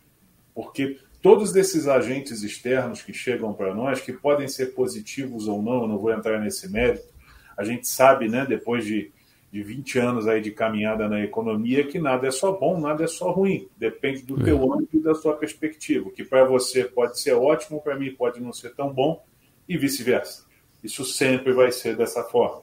Porque 0.54 1.00
todos 1.20 1.56
esses 1.56 1.88
agentes 1.88 2.42
externos 2.42 3.02
que 3.02 3.12
chegam 3.12 3.52
para 3.52 3.74
nós, 3.74 4.00
que 4.00 4.12
podem 4.12 4.46
ser 4.46 4.66
positivos 4.66 5.48
ou 5.48 5.60
não, 5.60 5.88
não 5.88 5.98
vou 5.98 6.12
entrar 6.12 6.38
nesse 6.38 6.70
mérito, 6.70 7.12
a 7.56 7.64
gente 7.64 7.88
sabe, 7.88 8.28
né, 8.28 8.46
depois 8.46 8.84
de 8.84 9.10
de 9.52 9.62
20 9.62 9.98
anos 9.98 10.28
aí 10.28 10.40
de 10.40 10.50
caminhada 10.50 11.08
na 11.08 11.22
economia 11.22 11.86
que 11.86 11.98
nada 11.98 12.26
é 12.26 12.30
só 12.30 12.52
bom, 12.52 12.80
nada 12.80 13.04
é 13.04 13.06
só 13.06 13.30
ruim. 13.30 13.68
Depende 13.76 14.22
do 14.22 14.40
é. 14.40 14.44
teu 14.44 14.72
âmbito 14.72 14.96
e 14.96 15.00
da 15.00 15.14
sua 15.14 15.34
perspectiva. 15.36 16.08
O 16.08 16.12
que 16.12 16.24
para 16.24 16.44
você 16.44 16.84
pode 16.84 17.20
ser 17.20 17.32
ótimo, 17.32 17.80
para 17.80 17.96
mim 17.96 18.14
pode 18.14 18.40
não 18.40 18.52
ser 18.52 18.74
tão 18.74 18.92
bom 18.92 19.24
e 19.68 19.76
vice-versa. 19.78 20.44
Isso 20.82 21.04
sempre 21.04 21.52
vai 21.52 21.72
ser 21.72 21.96
dessa 21.96 22.22
forma. 22.24 22.62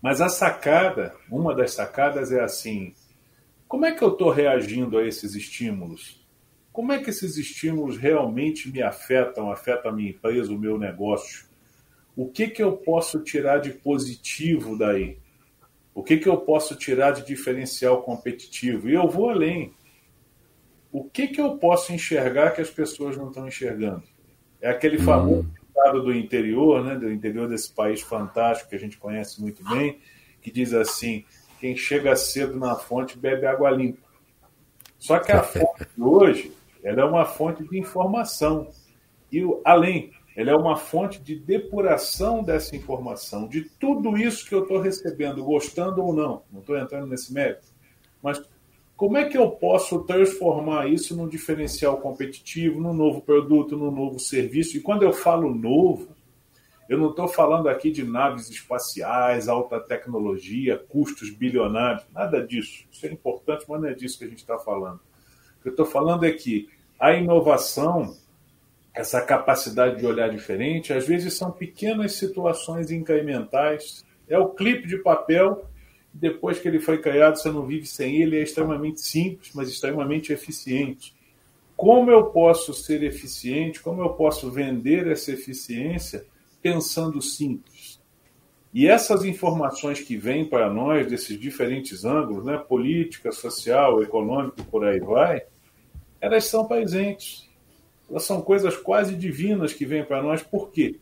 Mas 0.00 0.20
a 0.20 0.28
sacada, 0.28 1.14
uma 1.30 1.54
das 1.54 1.72
sacadas 1.72 2.32
é 2.32 2.40
assim: 2.40 2.92
como 3.68 3.86
é 3.86 3.92
que 3.92 4.02
eu 4.02 4.08
estou 4.08 4.30
reagindo 4.30 4.98
a 4.98 5.06
esses 5.06 5.34
estímulos? 5.34 6.20
Como 6.72 6.92
é 6.92 7.02
que 7.02 7.10
esses 7.10 7.36
estímulos 7.36 7.96
realmente 7.96 8.70
me 8.70 8.82
afetam, 8.82 9.50
afetam 9.50 9.90
a 9.90 9.94
minha 9.94 10.10
empresa, 10.10 10.52
o 10.52 10.58
meu 10.58 10.76
negócio? 10.76 11.46
O 12.16 12.28
que, 12.28 12.48
que 12.48 12.62
eu 12.62 12.76
posso 12.76 13.20
tirar 13.20 13.58
de 13.58 13.70
positivo 13.70 14.76
daí? 14.76 15.18
O 15.94 16.02
que, 16.02 16.16
que 16.16 16.28
eu 16.28 16.38
posso 16.38 16.74
tirar 16.74 17.12
de 17.12 17.26
diferencial 17.26 18.02
competitivo? 18.02 18.88
E 18.88 18.94
eu 18.94 19.08
vou 19.08 19.28
além. 19.28 19.74
O 20.90 21.04
que, 21.04 21.28
que 21.28 21.40
eu 21.40 21.56
posso 21.58 21.92
enxergar 21.92 22.50
que 22.52 22.60
as 22.60 22.70
pessoas 22.70 23.16
não 23.16 23.28
estão 23.28 23.46
enxergando? 23.46 24.02
É 24.60 24.70
aquele 24.70 24.98
hum. 24.98 25.04
famoso 25.04 25.50
estado 25.68 26.02
do 26.02 26.14
interior, 26.14 26.84
né, 26.84 26.94
do 26.94 27.10
interior 27.10 27.48
desse 27.48 27.72
país 27.72 28.00
fantástico 28.00 28.70
que 28.70 28.76
a 28.76 28.78
gente 28.78 28.98
conhece 28.98 29.40
muito 29.40 29.64
bem, 29.68 29.98
que 30.40 30.50
diz 30.50 30.72
assim: 30.72 31.24
quem 31.60 31.76
chega 31.76 32.14
cedo 32.16 32.58
na 32.58 32.74
fonte 32.76 33.18
bebe 33.18 33.46
água 33.46 33.70
limpa. 33.70 34.06
Só 34.98 35.18
que 35.18 35.32
a 35.32 35.42
fonte 35.42 35.86
de 35.96 36.02
hoje 36.02 36.52
ela 36.82 37.02
é 37.02 37.04
uma 37.04 37.24
fonte 37.24 37.62
de 37.64 37.78
informação. 37.78 38.68
E 39.30 39.42
além, 39.64 40.12
Ele 40.36 40.50
é 40.50 40.56
uma 40.56 40.76
fonte 40.76 41.20
de 41.22 41.34
depuração 41.34 42.42
dessa 42.42 42.74
informação, 42.74 43.46
de 43.46 43.62
tudo 43.78 44.16
isso 44.16 44.48
que 44.48 44.54
eu 44.54 44.62
estou 44.62 44.80
recebendo, 44.80 45.44
gostando 45.44 46.02
ou 46.02 46.12
não. 46.12 46.42
Não 46.50 46.60
estou 46.60 46.76
entrando 46.76 47.06
nesse 47.06 47.32
mérito. 47.32 47.68
Mas 48.22 48.42
como 48.96 49.16
é 49.16 49.28
que 49.28 49.36
eu 49.36 49.50
posso 49.50 50.04
transformar 50.04 50.88
isso 50.88 51.16
num 51.16 51.28
diferencial 51.28 51.98
competitivo, 51.98 52.80
num 52.80 52.94
novo 52.94 53.20
produto, 53.20 53.76
num 53.76 53.90
novo 53.90 54.18
serviço? 54.18 54.76
E 54.76 54.80
quando 54.80 55.02
eu 55.02 55.12
falo 55.12 55.52
novo, 55.52 56.14
eu 56.88 56.98
não 56.98 57.10
estou 57.10 57.26
falando 57.26 57.68
aqui 57.68 57.90
de 57.90 58.04
naves 58.04 58.48
espaciais, 58.48 59.48
alta 59.48 59.80
tecnologia, 59.80 60.78
custos 60.88 61.30
bilionários, 61.30 62.04
nada 62.12 62.46
disso. 62.46 62.84
Isso 62.90 63.06
é 63.06 63.10
importante, 63.10 63.64
mas 63.68 63.80
não 63.80 63.88
é 63.88 63.94
disso 63.94 64.18
que 64.18 64.24
a 64.24 64.28
gente 64.28 64.38
está 64.38 64.58
falando. 64.58 65.00
O 65.58 65.62
que 65.62 65.68
eu 65.68 65.72
estou 65.72 65.86
falando 65.86 66.24
é 66.24 66.32
que 66.32 66.68
a 66.98 67.12
inovação, 67.12 68.16
essa 68.94 69.20
capacidade 69.22 69.98
de 69.98 70.06
olhar 70.06 70.28
diferente, 70.28 70.92
às 70.92 71.06
vezes 71.06 71.34
são 71.34 71.50
pequenas 71.50 72.12
situações 72.12 72.90
incrementais. 72.90 74.04
É 74.28 74.38
o 74.38 74.50
clipe 74.50 74.86
de 74.86 74.98
papel 74.98 75.66
depois 76.12 76.58
que 76.58 76.68
ele 76.68 76.78
foi 76.78 76.98
criado, 76.98 77.36
você 77.36 77.50
não 77.50 77.64
vive 77.64 77.86
sem 77.86 78.20
ele, 78.20 78.36
é 78.36 78.42
extremamente 78.42 79.00
simples, 79.00 79.52
mas 79.54 79.68
extremamente 79.68 80.32
eficiente. 80.32 81.14
Como 81.74 82.10
eu 82.10 82.26
posso 82.26 82.74
ser 82.74 83.02
eficiente? 83.02 83.80
Como 83.80 84.02
eu 84.02 84.10
posso 84.10 84.50
vender 84.50 85.06
essa 85.06 85.32
eficiência 85.32 86.26
pensando 86.60 87.22
simples? 87.22 88.00
E 88.74 88.86
essas 88.86 89.24
informações 89.24 90.00
que 90.00 90.16
vêm 90.16 90.44
para 90.44 90.70
nós 90.70 91.06
desses 91.06 91.38
diferentes 91.38 92.04
ângulos, 92.04 92.44
né, 92.44 92.56
política, 92.56 93.32
social, 93.32 94.02
econômico, 94.02 94.62
por 94.64 94.84
aí 94.84 95.00
vai, 95.00 95.42
elas 96.20 96.44
são 96.44 96.66
presentes. 96.66 97.48
Elas 98.12 98.24
são 98.24 98.42
coisas 98.42 98.76
quase 98.76 99.16
divinas 99.16 99.72
que 99.72 99.86
vêm 99.86 100.04
para 100.04 100.22
nós. 100.22 100.42
Por 100.42 100.70
quê? 100.70 101.00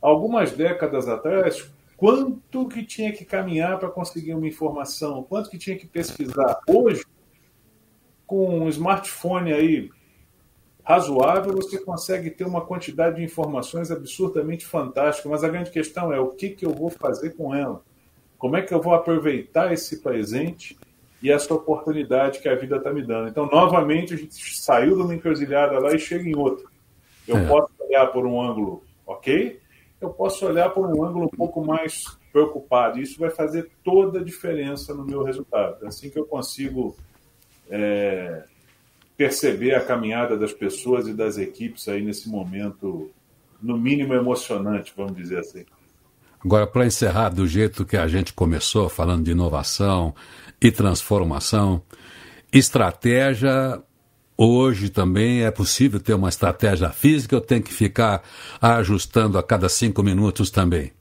Algumas 0.00 0.52
décadas 0.52 1.08
atrás, 1.08 1.68
quanto 1.96 2.68
que 2.68 2.84
tinha 2.84 3.12
que 3.12 3.24
caminhar 3.24 3.80
para 3.80 3.90
conseguir 3.90 4.32
uma 4.32 4.46
informação, 4.46 5.24
quanto 5.24 5.50
que 5.50 5.58
tinha 5.58 5.76
que 5.76 5.88
pesquisar. 5.88 6.60
Hoje, 6.68 7.04
com 8.24 8.60
um 8.60 8.68
smartphone 8.68 9.52
aí 9.52 9.90
razoável, 10.84 11.52
você 11.52 11.78
consegue 11.78 12.30
ter 12.30 12.46
uma 12.46 12.64
quantidade 12.64 13.16
de 13.16 13.24
informações 13.24 13.90
absurdamente 13.90 14.64
fantástica, 14.64 15.28
mas 15.28 15.42
a 15.42 15.48
grande 15.48 15.72
questão 15.72 16.12
é 16.12 16.20
o 16.20 16.28
que, 16.28 16.50
que 16.50 16.64
eu 16.64 16.72
vou 16.72 16.90
fazer 16.90 17.30
com 17.30 17.52
ela? 17.52 17.82
Como 18.38 18.56
é 18.56 18.62
que 18.62 18.72
eu 18.72 18.80
vou 18.80 18.94
aproveitar 18.94 19.72
esse 19.72 20.00
presente 20.00 20.78
e 21.22 21.30
essa 21.30 21.52
oportunidade 21.54 22.40
que 22.40 22.48
a 22.48 22.54
vida 22.54 22.76
está 22.76 22.92
me 22.92 23.02
dando? 23.02 23.28
Então, 23.28 23.46
novamente, 23.46 24.14
a 24.14 24.16
gente 24.16 24.58
saiu 24.58 24.96
de 24.96 25.02
uma 25.02 25.14
encruzilhada 25.14 25.78
lá 25.78 25.94
e 25.94 25.98
chega 25.98 26.28
em 26.28 26.36
outra. 26.36 26.66
Eu 27.26 27.38
é. 27.38 27.46
posso 27.46 27.70
olhar 27.80 28.06
por 28.08 28.26
um 28.26 28.40
ângulo, 28.40 28.82
ok? 29.06 29.60
eu 30.00 30.10
posso 30.10 30.46
olhar 30.46 30.70
por 30.70 30.86
um 30.86 31.04
ângulo 31.04 31.26
um 31.26 31.36
pouco 31.36 31.64
mais 31.64 32.04
preocupado. 32.32 33.00
Isso 33.00 33.18
vai 33.18 33.30
fazer 33.30 33.70
toda 33.82 34.20
a 34.20 34.24
diferença 34.24 34.94
no 34.94 35.04
meu 35.04 35.22
resultado. 35.22 35.84
É 35.84 35.88
assim 35.88 36.10
que 36.10 36.18
eu 36.18 36.26
consigo 36.26 36.96
é, 37.70 38.44
perceber 39.16 39.74
a 39.74 39.84
caminhada 39.84 40.36
das 40.36 40.52
pessoas 40.52 41.08
e 41.08 41.14
das 41.14 41.38
equipes 41.38 41.88
aí 41.88 42.02
nesse 42.02 42.28
momento, 42.28 43.10
no 43.60 43.78
mínimo 43.78 44.14
emocionante, 44.14 44.92
vamos 44.96 45.16
dizer 45.16 45.38
assim. 45.38 45.64
Agora, 46.44 46.66
para 46.66 46.86
encerrar 46.86 47.30
do 47.30 47.46
jeito 47.46 47.84
que 47.84 47.96
a 47.96 48.06
gente 48.06 48.32
começou, 48.32 48.88
falando 48.88 49.24
de 49.24 49.32
inovação 49.32 50.14
e 50.60 50.70
transformação, 50.70 51.82
estratégia 52.52 53.82
Hoje 54.38 54.90
também 54.90 55.44
é 55.44 55.50
possível 55.50 55.98
ter 55.98 56.12
uma 56.12 56.28
estratégia 56.28 56.90
física 56.90 57.36
ou 57.36 57.40
tem 57.40 57.62
que 57.62 57.72
ficar 57.72 58.22
ajustando 58.60 59.38
a 59.38 59.42
cada 59.42 59.66
cinco 59.66 60.02
minutos 60.02 60.50
também? 60.50 60.92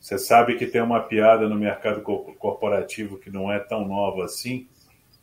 Você 0.00 0.18
sabe 0.18 0.56
que 0.56 0.66
tem 0.66 0.80
uma 0.80 1.00
piada 1.00 1.46
no 1.46 1.54
mercado 1.54 2.00
corporativo 2.00 3.18
que 3.18 3.30
não 3.30 3.52
é 3.52 3.58
tão 3.58 3.86
nova 3.86 4.24
assim, 4.24 4.66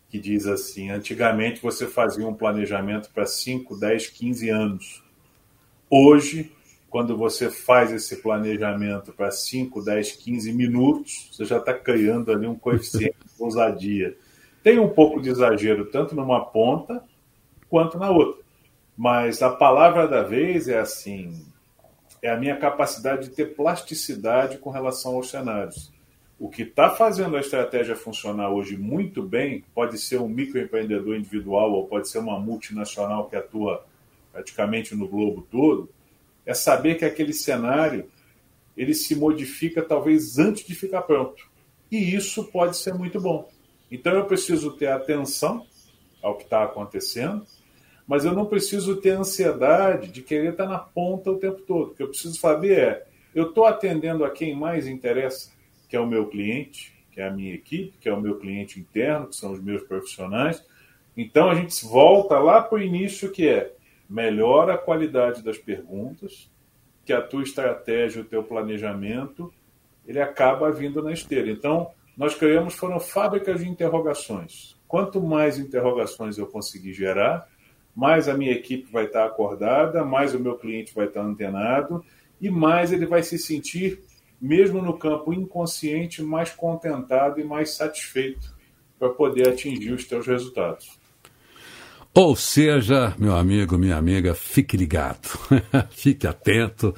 que 0.09 0.19
diz 0.19 0.45
assim: 0.45 0.91
antigamente 0.91 1.59
você 1.59 1.87
fazia 1.87 2.27
um 2.27 2.35
planejamento 2.35 3.09
para 3.11 3.25
5, 3.25 3.79
10, 3.79 4.07
15 4.07 4.49
anos. 4.49 5.03
Hoje, 5.89 6.51
quando 6.91 7.15
você 7.15 7.49
faz 7.49 7.89
esse 7.93 8.17
planejamento 8.17 9.13
para 9.13 9.31
5, 9.31 9.81
10, 9.81 10.11
15 10.11 10.51
minutos, 10.51 11.29
você 11.31 11.45
já 11.45 11.57
está 11.57 11.73
criando 11.73 12.33
ali 12.33 12.45
um 12.45 12.53
coeficiente 12.53 13.15
de 13.25 13.41
ousadia. 13.41 14.17
Tem 14.61 14.77
um 14.77 14.89
pouco 14.89 15.21
de 15.21 15.29
exagero 15.29 15.85
tanto 15.85 16.13
numa 16.13 16.43
ponta 16.43 17.01
quanto 17.69 17.97
na 17.97 18.11
outra. 18.11 18.43
Mas 18.97 19.41
a 19.41 19.49
palavra 19.49 20.05
da 20.05 20.21
vez 20.21 20.67
é 20.67 20.79
assim: 20.79 21.45
é 22.21 22.29
a 22.29 22.37
minha 22.37 22.57
capacidade 22.57 23.29
de 23.29 23.35
ter 23.35 23.55
plasticidade 23.55 24.57
com 24.57 24.69
relação 24.69 25.15
aos 25.15 25.29
cenários. 25.29 25.93
O 26.37 26.49
que 26.49 26.63
está 26.63 26.89
fazendo 26.89 27.37
a 27.37 27.39
estratégia 27.39 27.95
funcionar 27.95 28.49
hoje 28.49 28.75
muito 28.75 29.23
bem 29.23 29.63
pode 29.73 29.97
ser 29.97 30.19
um 30.19 30.27
microempreendedor 30.27 31.15
individual 31.15 31.71
ou 31.71 31.87
pode 31.87 32.09
ser 32.09 32.19
uma 32.19 32.37
multinacional 32.37 33.29
que 33.29 33.37
atua 33.37 33.85
praticamente 34.33 34.93
no 34.93 35.07
globo 35.07 35.47
todo, 35.49 35.89
é 36.51 36.53
saber 36.53 36.95
que 36.95 37.05
aquele 37.05 37.33
cenário 37.33 38.09
ele 38.77 38.93
se 38.93 39.15
modifica 39.15 39.81
talvez 39.81 40.37
antes 40.37 40.65
de 40.65 40.75
ficar 40.75 41.01
pronto. 41.01 41.49
E 41.91 42.15
isso 42.15 42.45
pode 42.45 42.77
ser 42.77 42.93
muito 42.93 43.19
bom. 43.19 43.49
Então 43.91 44.13
eu 44.13 44.25
preciso 44.25 44.71
ter 44.71 44.87
atenção 44.87 45.65
ao 46.21 46.37
que 46.37 46.43
está 46.43 46.63
acontecendo, 46.63 47.45
mas 48.07 48.23
eu 48.23 48.33
não 48.33 48.45
preciso 48.45 48.97
ter 48.97 49.11
ansiedade 49.11 50.07
de 50.09 50.21
querer 50.21 50.51
estar 50.51 50.65
na 50.65 50.79
ponta 50.79 51.31
o 51.31 51.37
tempo 51.37 51.61
todo. 51.61 51.91
O 51.91 51.95
que 51.95 52.03
eu 52.03 52.07
preciso 52.07 52.39
saber 52.39 52.77
é: 52.77 53.07
eu 53.33 53.49
estou 53.49 53.65
atendendo 53.65 54.23
a 54.23 54.29
quem 54.29 54.55
mais 54.55 54.87
interessa, 54.87 55.51
que 55.89 55.95
é 55.95 55.99
o 55.99 56.07
meu 56.07 56.27
cliente, 56.27 56.93
que 57.11 57.19
é 57.19 57.27
a 57.27 57.31
minha 57.31 57.53
equipe, 57.53 57.97
que 57.99 58.07
é 58.07 58.13
o 58.13 58.21
meu 58.21 58.37
cliente 58.37 58.79
interno, 58.79 59.27
que 59.27 59.35
são 59.35 59.51
os 59.51 59.61
meus 59.61 59.83
profissionais. 59.83 60.63
Então 61.15 61.49
a 61.49 61.55
gente 61.55 61.85
volta 61.85 62.39
lá 62.39 62.61
para 62.61 62.77
o 62.77 62.81
início, 62.81 63.31
que 63.31 63.47
é 63.47 63.73
melhora 64.11 64.73
a 64.73 64.77
qualidade 64.77 65.41
das 65.41 65.57
perguntas, 65.57 66.51
que 67.05 67.13
a 67.13 67.21
tua 67.21 67.43
estratégia, 67.43 68.21
o 68.21 68.25
teu 68.25 68.43
planejamento, 68.43 69.53
ele 70.05 70.19
acaba 70.19 70.69
vindo 70.69 71.01
na 71.01 71.13
esteira. 71.13 71.49
Então, 71.49 71.91
nós 72.17 72.35
criamos 72.35 72.75
foram 72.75 72.99
fábricas 72.99 73.61
de 73.61 73.69
interrogações. 73.69 74.75
Quanto 74.85 75.21
mais 75.21 75.57
interrogações 75.57 76.37
eu 76.37 76.45
conseguir 76.45 76.93
gerar, 76.93 77.47
mais 77.95 78.27
a 78.27 78.33
minha 78.33 78.51
equipe 78.51 78.91
vai 78.91 79.05
estar 79.05 79.25
acordada, 79.25 80.03
mais 80.03 80.35
o 80.35 80.39
meu 80.39 80.57
cliente 80.57 80.93
vai 80.93 81.07
estar 81.07 81.21
antenado 81.21 82.03
e 82.41 82.49
mais 82.49 82.91
ele 82.91 83.05
vai 83.05 83.23
se 83.23 83.39
sentir, 83.39 84.01
mesmo 84.41 84.81
no 84.81 84.97
campo 84.97 85.33
inconsciente, 85.33 86.21
mais 86.21 86.51
contentado 86.51 87.39
e 87.39 87.45
mais 87.45 87.71
satisfeito 87.71 88.53
para 88.99 89.09
poder 89.09 89.47
atingir 89.47 89.93
os 89.93 90.03
teus 90.03 90.27
resultados. 90.27 90.99
Ou 92.13 92.35
seja, 92.35 93.15
meu 93.17 93.33
amigo, 93.37 93.77
minha 93.77 93.95
amiga, 93.95 94.35
fique 94.35 94.75
ligado, 94.75 95.29
fique 95.91 96.27
atento, 96.27 96.93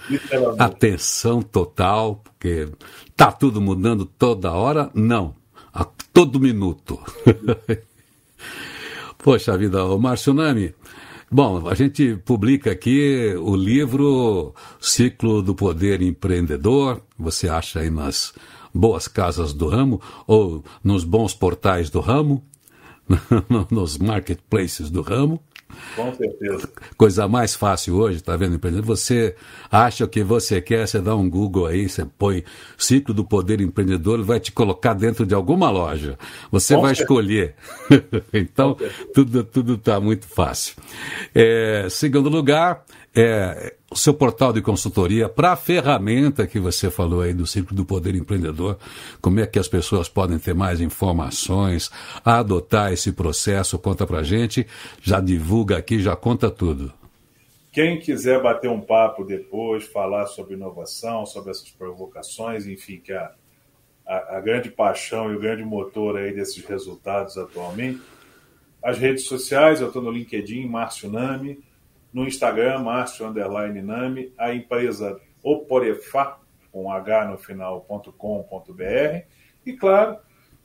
atenção 0.57 1.39
total, 1.39 2.15
porque 2.23 2.67
tá 3.15 3.31
tudo 3.31 3.61
mudando 3.61 4.05
toda 4.05 4.51
hora? 4.51 4.89
Não, 4.95 5.35
a 5.71 5.85
todo 6.11 6.39
minuto. 6.39 6.99
Poxa 9.19 9.55
vida, 9.55 9.85
o 9.85 9.99
Márcio 9.99 10.33
Nami, 10.33 10.73
bom, 11.31 11.67
a 11.69 11.75
gente 11.75 12.15
publica 12.25 12.71
aqui 12.71 13.35
o 13.37 13.55
livro 13.55 14.55
Ciclo 14.81 15.43
do 15.43 15.53
Poder 15.53 16.01
Empreendedor, 16.01 17.03
você 17.17 17.47
acha 17.47 17.81
aí 17.81 17.91
nas 17.91 18.33
boas 18.73 19.07
casas 19.07 19.53
do 19.53 19.67
ramo 19.67 20.01
ou 20.25 20.63
nos 20.83 21.03
bons 21.03 21.35
portais 21.35 21.91
do 21.91 21.99
ramo, 21.99 22.43
nos 23.69 23.97
marketplaces 23.97 24.89
do 24.89 25.01
ramo. 25.01 25.41
Com 25.95 26.13
certeza. 26.13 26.69
Coisa 26.97 27.27
mais 27.27 27.55
fácil 27.55 27.95
hoje, 27.95 28.21
tá 28.21 28.35
vendo, 28.37 28.55
empreendedor? 28.55 28.85
Você 28.85 29.35
acha 29.71 30.05
o 30.05 30.07
que 30.07 30.23
você 30.23 30.61
quer, 30.61 30.87
você 30.87 30.99
dá 30.99 31.15
um 31.15 31.29
Google 31.29 31.65
aí, 31.65 31.89
você 31.89 32.05
põe 32.05 32.43
ciclo 32.77 33.13
do 33.13 33.23
poder 33.23 33.61
empreendedor, 33.61 34.15
ele 34.15 34.23
vai 34.23 34.39
te 34.39 34.51
colocar 34.51 34.93
dentro 34.93 35.25
de 35.25 35.33
alguma 35.33 35.69
loja. 35.69 36.17
Você 36.51 36.75
Com 36.75 36.81
vai 36.81 36.95
certeza. 36.95 37.03
escolher. 37.03 37.55
então, 38.33 38.77
tudo 39.13 39.43
tudo 39.43 39.73
está 39.75 39.99
muito 39.99 40.27
fácil. 40.27 40.75
É, 41.33 41.87
segundo 41.89 42.29
lugar, 42.29 42.83
é, 43.15 43.75
o 43.93 43.95
seu 43.95 44.13
portal 44.13 44.51
de 44.51 44.59
consultoria 44.59 45.29
para 45.29 45.51
a 45.51 45.55
ferramenta 45.55 46.47
que 46.47 46.59
você 46.59 46.89
falou 46.89 47.21
aí 47.21 47.31
do 47.31 47.45
Círculo 47.45 47.75
do 47.75 47.85
Poder 47.85 48.15
Empreendedor, 48.15 48.79
como 49.21 49.39
é 49.39 49.45
que 49.45 49.59
as 49.59 49.67
pessoas 49.67 50.09
podem 50.09 50.39
ter 50.39 50.55
mais 50.55 50.81
informações, 50.81 51.91
adotar 52.25 52.91
esse 52.91 53.11
processo, 53.11 53.77
conta 53.77 54.07
para 54.07 54.23
gente, 54.23 54.65
já 54.99 55.19
divulga 55.19 55.77
aqui, 55.77 55.99
já 55.99 56.15
conta 56.15 56.49
tudo. 56.49 56.91
Quem 57.71 57.99
quiser 57.99 58.41
bater 58.41 58.69
um 58.69 58.81
papo 58.81 59.23
depois, 59.23 59.85
falar 59.85 60.25
sobre 60.25 60.55
inovação, 60.55 61.23
sobre 61.27 61.51
essas 61.51 61.69
provocações, 61.69 62.65
enfim, 62.65 62.97
que 62.97 63.13
a, 63.13 63.31
a, 64.07 64.37
a 64.37 64.41
grande 64.41 64.71
paixão 64.71 65.31
e 65.31 65.35
o 65.35 65.39
grande 65.39 65.63
motor 65.63 66.17
aí 66.17 66.33
desses 66.33 66.65
resultados 66.65 67.37
atualmente, 67.37 68.01
as 68.81 68.97
redes 68.97 69.25
sociais, 69.25 69.81
eu 69.81 69.87
estou 69.87 70.01
no 70.01 70.09
LinkedIn, 70.09 70.65
Márcio 70.65 71.11
Nami, 71.11 71.63
no 72.13 72.27
Instagram, 72.27 72.79
Márcio 72.79 73.27
Underline 73.27 73.81
Nami, 73.81 74.33
a 74.37 74.53
empresa 74.53 75.19
Oporefá, 75.41 76.37
com 76.71 76.91
H 76.91 77.25
no 77.25 77.37
final.com.br. 77.37 79.23
E 79.65 79.73
claro, 79.73 80.17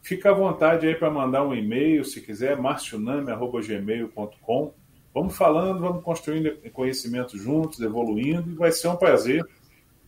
fica 0.02 0.30
à 0.30 0.34
vontade 0.34 0.86
aí 0.86 0.94
para 0.94 1.10
mandar 1.10 1.44
um 1.44 1.52
e-mail, 1.54 2.04
se 2.04 2.20
quiser, 2.20 2.56
marcioname.gmail.com. 2.56 4.74
Vamos 5.14 5.36
falando, 5.36 5.80
vamos 5.80 6.04
construindo 6.04 6.54
conhecimento 6.70 7.38
juntos, 7.38 7.80
evoluindo, 7.80 8.50
e 8.50 8.54
vai 8.54 8.70
ser 8.70 8.88
um 8.88 8.96
prazer 8.96 9.42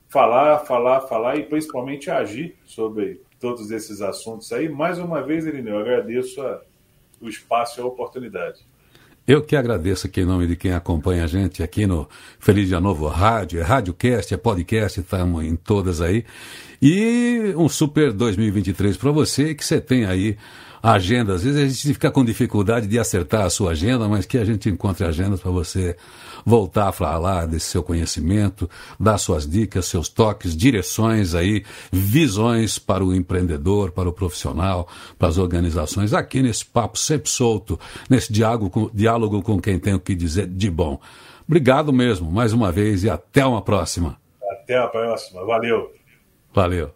falar, 0.09 0.59
falar, 0.61 1.01
falar 1.03 1.37
e 1.37 1.45
principalmente 1.45 2.11
agir 2.11 2.59
sobre 2.65 3.23
todos 3.39 3.71
esses 3.71 4.03
assuntos 4.03 4.51
aí. 4.53 4.69
Mais 4.69 4.99
uma 4.99 5.23
vez, 5.23 5.47
Irineu, 5.47 5.79
agradeço 5.79 6.43
a, 6.43 6.61
o 7.21 7.29
espaço 7.29 7.81
e 7.81 7.83
a 7.83 7.87
oportunidade. 7.87 8.67
Eu 9.31 9.41
que 9.41 9.55
agradeço 9.55 10.09
aqui 10.09 10.23
em 10.23 10.25
nome 10.25 10.45
de 10.45 10.57
quem 10.57 10.73
acompanha 10.73 11.23
a 11.23 11.27
gente 11.29 11.63
aqui 11.63 11.87
no 11.87 12.09
Feliz 12.41 12.67
Dia 12.67 12.81
Novo 12.81 13.07
Rádio, 13.07 13.61
é 13.61 13.63
Radiocast, 13.63 14.35
é 14.35 14.37
podcast, 14.37 14.99
estamos 14.99 15.45
em 15.45 15.55
todas 15.55 16.01
aí. 16.01 16.25
E 16.83 17.55
um 17.57 17.69
super 17.69 18.13
2023 18.13 18.97
para 18.97 19.13
você, 19.13 19.55
que 19.55 19.65
você 19.65 19.81
tem 19.81 20.05
aí 20.05 20.37
agenda. 20.83 21.35
Às 21.35 21.45
vezes 21.45 21.63
a 21.63 21.69
gente 21.69 21.95
fica 21.95 22.11
com 22.11 22.25
dificuldade 22.25 22.89
de 22.89 22.99
acertar 22.99 23.43
a 23.43 23.51
sua 23.51 23.71
agenda, 23.71 24.09
mas 24.09 24.27
que 24.27 24.37
a 24.37 24.45
gente 24.45 24.69
encontre 24.69 25.07
agendas 25.07 25.39
para 25.39 25.53
você 25.53 25.97
voltar 26.45 26.89
a 26.89 26.93
falar 26.93 27.47
desse 27.47 27.67
seu 27.67 27.83
conhecimento, 27.83 28.69
dar 28.99 29.19
suas 29.19 29.47
dicas, 29.47 29.87
seus 29.87 30.09
toques, 30.09 30.57
direções 30.57 31.35
aí, 31.35 31.65
visões 31.91 32.79
para 32.79 33.05
o 33.05 33.15
empreendedor, 33.15 33.91
para 33.93 34.09
o 34.09 34.13
profissional, 34.13 34.89
para 35.19 35.29
as 35.29 35.39
organizações, 35.39 36.13
aqui 36.13 36.43
nesse 36.43 36.65
papo 36.65 36.99
sempre 36.99 37.31
solto, 37.31 37.79
nesse 38.09 38.33
diálogo 38.33 38.71
com, 38.71 38.91
diálogo 38.93 39.43
com 39.43 39.61
quem 39.61 39.79
tem 39.79 39.95
o 39.95 40.01
que 40.01 40.15
dizer 40.15 40.47
de 40.47 40.71
bom. 40.71 41.01
Obrigado 41.47 41.93
mesmo, 41.93 42.31
mais 42.31 42.53
uma 42.53 42.71
vez, 42.71 43.03
e 43.03 43.11
até 43.11 43.45
uma 43.45 43.61
próxima. 43.61 44.17
Até 44.53 44.79
a 44.79 44.87
próxima. 44.87 45.45
Valeu. 45.45 45.93
Valeu. 46.55 46.91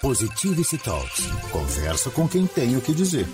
Positivity 0.00 0.78
Talks. 0.78 1.26
Conversa 1.50 2.10
com 2.10 2.26
quem 2.26 2.46
tem 2.46 2.76
o 2.76 2.80
que 2.80 2.92
dizer. 2.92 3.26